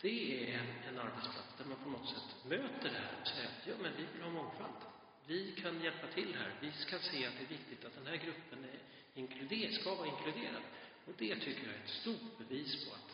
Det 0.00 0.44
är 0.44 0.58
en, 0.58 0.66
en 0.88 0.98
arbetsplats 0.98 1.54
där 1.58 1.64
man 1.64 1.84
på 1.84 1.90
något 1.90 2.08
sätt 2.08 2.44
möter 2.44 2.90
det 2.90 2.98
här 2.98 3.14
och 3.20 3.26
säger 3.26 3.48
att 3.48 3.66
ja, 3.66 3.74
men 3.82 3.92
vi 3.96 4.06
vill 4.12 4.22
ha 4.22 4.30
mångfald. 4.30 4.80
Vi 5.26 5.52
kan 5.62 5.82
hjälpa 5.82 6.06
till 6.06 6.34
här. 6.34 6.54
Vi 6.60 6.72
ska 6.72 6.98
se 6.98 7.26
att 7.26 7.34
det 7.38 7.44
är 7.44 7.58
viktigt 7.58 7.84
att 7.84 7.94
den 7.94 8.06
här 8.06 8.16
gruppen 8.16 8.64
är 8.64 8.78
inkluder, 9.20 9.68
ska 9.72 9.94
vara 9.94 10.06
inkluderad. 10.06 10.62
Och 11.06 11.12
det 11.18 11.36
tycker 11.36 11.66
jag 11.66 11.74
är 11.74 11.78
ett 11.84 11.88
stort 12.02 12.38
bevis 12.38 12.84
på 12.88 12.94
att 12.94 13.10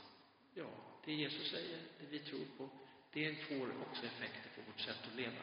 ja, 0.55 0.71
det 1.05 1.13
Jesus 1.13 1.51
säger, 1.51 1.79
det 2.01 2.07
vi 2.11 2.19
tror 2.19 2.45
på, 2.59 2.69
det 3.13 3.35
får 3.35 3.67
också 3.87 4.07
effekter 4.07 4.51
på 4.55 4.61
vårt 4.71 4.81
sätt 4.81 4.97
att 5.11 5.17
leva. 5.17 5.43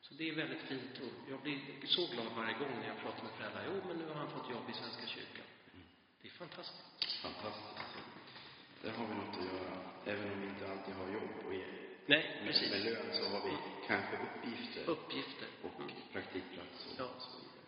Så 0.00 0.14
det 0.14 0.28
är 0.28 0.34
väldigt 0.34 0.60
fint 0.62 1.00
och 1.02 1.30
jag 1.30 1.40
blir 1.40 1.60
så 1.86 2.06
glad 2.12 2.26
varje 2.36 2.54
gång 2.58 2.72
när 2.80 2.88
jag 2.88 2.98
pratar 2.98 3.22
med 3.24 3.32
föräldrar. 3.32 3.64
Jo, 3.66 3.82
men 3.88 3.96
nu 3.96 4.06
har 4.08 4.14
han 4.14 4.30
fått 4.30 4.50
jobb 4.50 4.70
i 4.70 4.72
Svenska 4.72 5.06
kyrkan. 5.06 5.46
Det 6.22 6.28
är 6.28 6.32
fantastiskt. 6.32 7.22
Fantastiskt. 7.22 7.74
Där 8.82 8.90
har 8.90 9.06
vi 9.08 9.14
något 9.14 9.38
att 9.38 9.44
göra. 9.52 9.76
Även 10.06 10.32
om 10.32 10.40
vi 10.40 10.46
inte 10.48 10.70
alltid 10.70 10.94
har 10.94 11.08
jobb 11.12 11.30
och 11.46 11.54
är 11.54 11.66
Nej, 12.06 12.40
med, 12.44 12.46
precis. 12.46 12.70
med 12.70 12.80
lön 12.84 13.06
så 13.12 13.24
har 13.28 13.48
vi 13.48 13.56
kanske 13.86 14.16
uppgifter 14.16 14.84
Uppgifter. 14.90 15.48
och 15.62 15.80
Mm. 15.80 15.90
praktikplats 16.12 16.86
och 16.86 16.94
Ja. 16.98 17.08
så 17.18 17.30
vidare. 17.38 17.63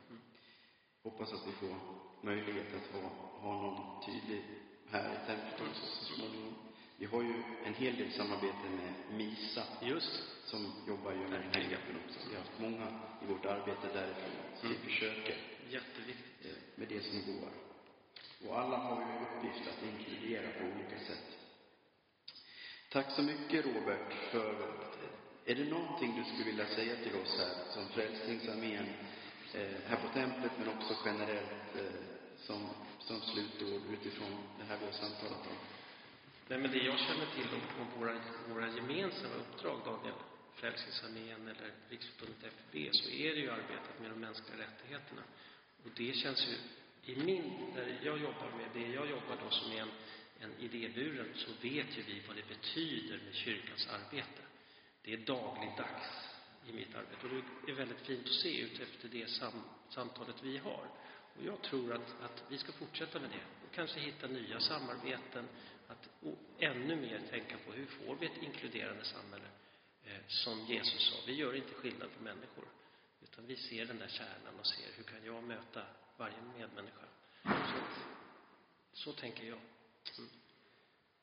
Hoppas 1.07 1.33
att 1.33 1.47
vi 1.49 1.53
får 1.53 1.75
möjlighet 2.21 2.66
att 2.75 3.03
ha, 3.03 3.09
ha 3.40 3.53
någon 3.62 4.05
tydlig 4.07 4.42
här 4.90 5.05
i 5.14 5.27
templet 5.27 5.61
också 5.61 5.87
så 5.87 6.05
småningom. 6.14 6.55
Vi 6.99 7.07
har 7.07 7.23
ju 7.23 7.35
en 7.64 7.75
hel 7.75 7.97
del 7.97 8.12
samarbete 8.12 8.66
med 8.81 9.16
MISA 9.19 9.62
Just 9.83 10.12
som 10.45 10.73
jobbar 10.88 11.12
ju 11.12 11.19
med 11.19 11.40
den 11.40 11.53
här 11.55 11.71
gruppen 11.71 11.97
också. 12.07 12.19
Vi 12.31 12.35
har 12.37 12.42
haft 12.42 12.59
många 12.59 12.87
i 13.23 13.27
vårt 13.33 13.47
arbete 13.47 13.87
därifrån. 13.95 14.33
Så 14.61 14.66
vi 14.66 14.75
Mm. 14.75 14.87
försöker 14.87 15.37
Jätteviktigt. 15.71 16.47
eh, 16.47 16.51
med 16.75 16.88
det 16.88 17.01
som 17.01 17.19
går. 17.35 17.51
Och 18.49 18.59
alla 18.59 18.77
har 18.77 19.01
ju 19.01 19.25
uppgift 19.27 19.69
att 19.69 19.83
inkludera 19.88 20.49
på 20.59 20.64
olika 20.64 20.99
sätt. 21.07 21.27
Tack 22.92 23.11
så 23.16 23.23
mycket 23.23 23.64
Robert 23.66 24.12
för 24.31 24.55
är 25.45 25.55
det 25.55 25.64
någonting 25.64 26.14
du 26.16 26.25
skulle 26.25 26.45
vilja 26.45 26.66
säga 26.66 26.97
till 26.97 27.14
oss 27.21 27.38
här 27.38 27.55
som 27.75 27.88
Frälsningsarmén 27.88 28.85
eh, 28.87 28.95
Eh, 29.57 29.81
här 29.88 29.97
på 29.97 30.09
templet 30.09 30.53
men 30.59 30.69
också 30.69 30.97
generellt 31.05 31.77
eh, 31.77 32.01
som, 32.37 32.69
som 33.01 33.21
slutord 33.21 33.83
utifrån 33.92 34.37
det 34.59 34.64
här 34.64 34.79
vi 34.79 34.85
har 34.85 34.92
samtalat 34.92 35.47
om? 35.47 35.57
Nej, 36.49 36.59
men 36.59 36.71
det 36.71 36.79
jag 36.79 36.99
känner 36.99 37.27
till 37.27 37.49
om, 37.55 37.81
om 37.81 38.01
våra, 38.01 38.21
våra 38.49 38.69
gemensamma 38.69 39.35
uppdrag, 39.35 39.81
Daniel, 39.85 40.14
Frälsningsarmén 40.55 41.49
eller 41.49 41.73
Riksförbundet 41.88 42.45
FB, 42.45 42.88
så 42.92 43.11
är 43.11 43.35
det 43.35 43.40
ju 43.40 43.51
arbetet 43.51 44.01
med 44.01 44.11
de 44.11 44.21
mänskliga 44.21 44.59
rättigheterna. 44.59 45.23
Och 45.85 45.90
det 45.95 46.16
känns 46.16 46.47
ju, 46.49 46.57
i 47.12 47.16
min, 47.25 47.75
där 47.75 48.01
jag 48.03 48.19
jobbar 48.19 48.51
med 48.57 48.69
det 48.75 48.88
jag 48.92 49.11
jobbar 49.11 49.37
då 49.45 49.51
som 49.51 49.73
är 49.73 49.83
en, 49.83 49.90
en 50.40 50.55
idéburen, 50.61 51.29
så 51.35 51.51
vet 51.62 51.99
ju 51.99 52.03
vi 52.03 52.23
vad 52.27 52.37
det 52.37 52.49
betyder 52.49 53.21
med 53.25 53.35
kyrkans 53.35 53.88
arbete. 53.88 54.42
Det 55.03 55.12
är 55.12 55.16
dagligdags 55.16 56.36
i 56.66 56.72
mitt 56.72 56.94
arbete 56.94 57.26
och 57.26 57.42
det 57.66 57.72
är 57.72 57.76
väldigt 57.76 58.00
fint 58.00 58.26
att 58.26 58.33
se 58.33 58.61
ut 58.61 58.81
efter 58.81 59.09
det 59.09 59.31
sam, 59.31 59.62
samtalet 59.88 60.42
vi 60.42 60.59
har. 60.59 60.88
Och 61.37 61.44
jag 61.44 61.62
tror 61.62 61.92
att, 61.92 62.22
att 62.22 62.44
vi 62.48 62.59
ska 62.59 62.72
fortsätta 62.72 63.20
med 63.20 63.31
det 63.31 63.66
och 63.68 63.74
kanske 63.74 64.00
hitta 64.00 64.26
nya 64.26 64.61
samarbeten, 64.61 65.48
att 65.88 66.09
och 66.22 66.38
ännu 66.59 66.96
mer 66.96 67.22
tänka 67.31 67.57
på 67.66 67.72
hur 67.72 67.87
får 67.87 68.16
vi 68.16 68.26
ett 68.26 68.42
inkluderande 68.42 69.05
samhälle 69.05 69.48
eh, 70.05 70.20
som 70.26 70.59
Jesus 70.59 71.11
sa. 71.11 71.16
Vi 71.26 71.33
gör 71.35 71.57
inte 71.57 71.74
skillnad 71.74 72.09
på 72.16 72.22
människor, 72.22 72.64
utan 73.22 73.46
vi 73.46 73.57
ser 73.57 73.87
den 73.87 73.98
där 73.98 74.09
kärnan 74.09 74.59
och 74.61 74.66
ser 74.66 74.92
hur 74.96 75.05
kan 75.05 75.24
jag 75.24 75.44
möta 75.44 75.83
varje 76.16 76.42
medmänniska. 76.59 77.05
Så, 77.44 77.79
så 78.92 79.12
tänker 79.12 79.44
jag. 79.44 79.59
Mm. 80.18 80.31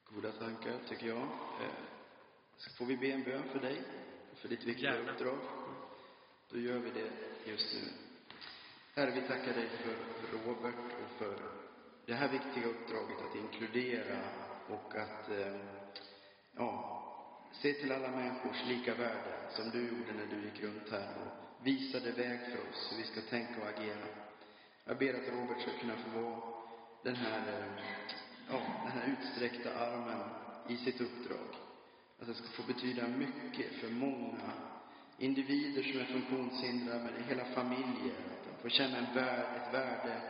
Goda 0.05 0.31
tankar, 0.31 0.79
tycker 0.89 1.07
jag. 1.07 1.21
Eh, 1.61 1.73
Får 2.77 2.85
vi 2.85 2.97
be 2.97 3.07
en 3.07 3.23
bön 3.23 3.49
för 3.49 3.59
dig 3.59 3.83
för 4.43 4.49
ditt 4.49 4.63
viktiga 4.63 4.95
Gärna. 4.95 5.11
uppdrag? 5.11 5.39
Då 6.49 6.59
gör 6.59 6.79
vi 6.79 6.89
det 6.89 7.09
just 7.51 7.73
nu. 7.73 7.89
Herre, 8.95 9.11
vi 9.11 9.21
tackar 9.21 9.53
dig 9.53 9.69
för 9.69 9.95
Robert 10.37 10.75
och 11.03 11.17
för 11.17 11.35
det 12.05 12.13
här 12.13 12.27
viktiga 12.27 12.65
uppdraget 12.65 13.17
att 13.21 13.35
inkludera 13.35 14.19
och 14.69 14.95
att 14.95 15.29
eh, 15.29 15.55
ja, 16.55 16.99
se 17.61 17.73
till 17.73 17.91
alla 17.91 18.11
människors 18.11 18.65
lika 18.67 18.95
värde 18.95 19.35
som 19.49 19.69
du 19.69 19.79
gjorde 19.79 20.13
när 20.13 20.25
du 20.35 20.45
gick 20.45 20.63
runt 20.63 20.91
här 20.91 21.15
och 21.21 21.65
visade 21.67 22.11
väg 22.11 22.39
för 22.39 22.69
oss 22.69 22.91
hur 22.91 22.97
vi 22.97 23.03
ska 23.03 23.21
tänka 23.21 23.61
och 23.61 23.67
agera. 23.67 24.07
Jag 24.85 24.97
ber 24.97 25.13
att 25.13 25.33
Robert 25.33 25.61
ska 25.61 25.71
kunna 25.79 25.95
få 25.95 26.19
vara 26.21 26.41
den 27.03 27.15
här, 27.15 27.39
eh, 27.39 27.83
ja, 28.49 28.61
den 28.83 28.91
här 28.91 29.17
utsträckta 29.19 29.73
armen 29.73 30.29
i 30.67 30.77
sitt 30.77 31.01
uppdrag. 31.01 31.62
Att 32.23 32.29
det 32.29 32.35
ska 32.35 32.47
få 32.47 32.63
betyda 32.63 33.07
mycket 33.07 33.73
för 33.81 33.89
många 33.89 34.51
individer 35.17 35.83
som 35.83 35.99
är 35.99 36.05
funktionshindrade, 36.05 36.99
men 37.03 37.23
hela 37.23 37.45
familjer. 37.45 38.15
Att 38.31 38.45
de 38.45 38.61
får 38.61 38.69
känna 38.69 38.97
en 38.97 39.15
värde, 39.15 39.47
ett 39.55 39.73
värde 39.73 40.21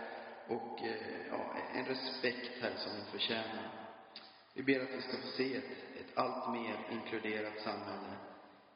och 0.47 0.81
eh, 0.81 1.27
ja, 1.29 1.55
en 1.73 1.85
respekt 1.85 2.61
här 2.61 2.73
som 2.77 2.91
de 2.97 3.11
förtjänar. 3.11 3.89
Vi 4.53 4.63
ber 4.63 4.79
att 4.79 4.89
vi 4.97 5.01
ska 5.01 5.17
få 5.17 5.27
se 5.37 5.55
ett, 5.55 5.71
ett 5.99 6.17
allt 6.17 6.53
mer 6.53 6.77
inkluderat 6.91 7.59
samhälle 7.63 8.13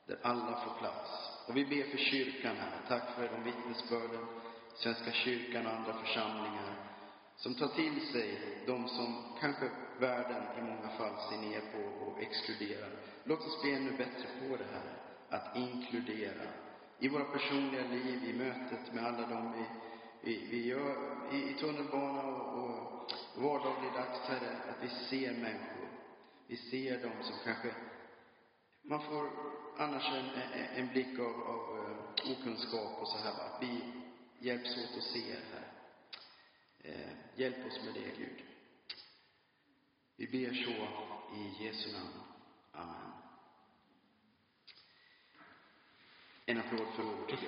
där 0.07 0.19
alla 0.21 0.61
får 0.65 0.79
plats. 0.79 1.09
Och 1.47 1.57
vi 1.57 1.65
ber 1.65 1.83
för 1.91 1.97
kyrkan 1.97 2.55
här. 2.55 2.81
Tack 2.87 3.15
för 3.15 3.29
de 3.29 3.43
vittnesbörden, 3.43 4.25
Svenska 4.75 5.11
kyrkan 5.11 5.65
och 5.65 5.73
andra 5.73 5.93
församlingar 5.93 6.75
som 7.37 7.55
tar 7.55 7.67
till 7.67 8.07
sig 8.11 8.39
de 8.65 8.87
som 8.87 9.37
kanske 9.39 9.69
världen 9.99 10.43
i 10.57 10.61
många 10.61 10.89
fall 10.89 11.15
ser 11.29 11.37
ner 11.37 11.61
på 11.61 12.05
och 12.05 12.21
exkluderar. 12.21 12.89
Låt 13.23 13.39
oss 13.39 13.61
bli 13.61 13.73
ännu 13.73 13.91
bättre 13.91 14.27
på 14.39 14.57
det 14.57 14.67
här, 14.73 14.93
att 15.29 15.55
inkludera. 15.55 16.47
I 16.99 17.07
våra 17.07 17.23
personliga 17.23 17.83
liv, 17.87 18.23
i 18.23 18.33
mötet 18.33 18.93
med 18.93 19.05
alla 19.05 19.27
de 19.27 19.53
vi, 19.53 19.65
vi, 20.21 20.47
vi 20.51 20.67
gör 20.67 20.95
i, 21.31 21.49
i 21.49 21.53
tunnelbana 21.59 22.23
och, 22.23 22.63
och 22.63 23.11
vardagligdags, 23.35 24.19
Herre, 24.19 24.57
att 24.69 24.83
vi 24.83 24.89
ser 24.89 25.31
människor. 25.33 25.89
Vi 26.47 26.57
ser 26.57 27.01
dem 27.01 27.23
som 27.23 27.35
kanske 27.43 27.71
man 28.89 29.01
får 29.01 29.29
annars 29.77 30.03
en, 30.13 30.29
en, 30.75 30.87
blick 30.87 31.19
av, 31.19 31.41
av 31.41 31.77
eh, 31.77 32.31
okunskap 32.31 33.01
och 33.01 33.07
så 33.07 33.17
här. 33.17 33.31
va. 33.31 33.57
Vi 33.61 33.81
hjälps 34.39 34.77
åt 34.77 34.97
att 34.97 35.03
se 35.03 35.33
här. 35.53 35.67
Eh, 36.83 37.09
hjälp 37.35 37.67
oss 37.67 37.79
med 37.85 37.93
det, 37.93 38.17
Gud. 38.17 38.43
Vi 40.19 40.27
ber 40.27 40.53
så 40.53 40.71
i 41.35 41.65
Jesu 41.65 41.91
namn. 41.91 42.13
Amen. 42.71 43.11
En 46.45 46.57
applåd 46.57 46.87
för 46.95 47.03
Robert. 47.03 47.39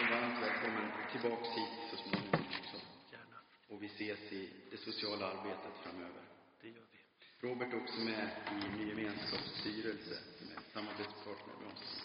Och 0.00 0.10
varmt 0.10 0.42
välkommen 0.42 0.92
tillbaks 1.12 1.48
hit 1.48 1.68
så 1.90 1.96
småningom 1.96 2.40
också. 2.60 2.76
Gärna. 3.12 3.36
Och 3.68 3.82
vi 3.82 3.86
ses 3.86 4.32
i 4.32 4.50
det 4.70 4.76
sociala 4.76 5.26
arbetet 5.26 5.72
framöver. 5.82 6.22
Det 6.60 6.68
gör 6.68 6.86
vi. 6.92 7.48
Robert 7.48 7.72
är 7.72 7.82
också 7.82 8.00
med 8.00 8.30
i 8.52 8.76
Ny 8.76 8.88
Gemenskaps 8.88 9.60
styrelse, 9.60 10.18
som 10.38 10.50
är 10.50 10.60
samarbetspartner 10.72 11.54
med 11.60 11.72
oss. 11.72 12.02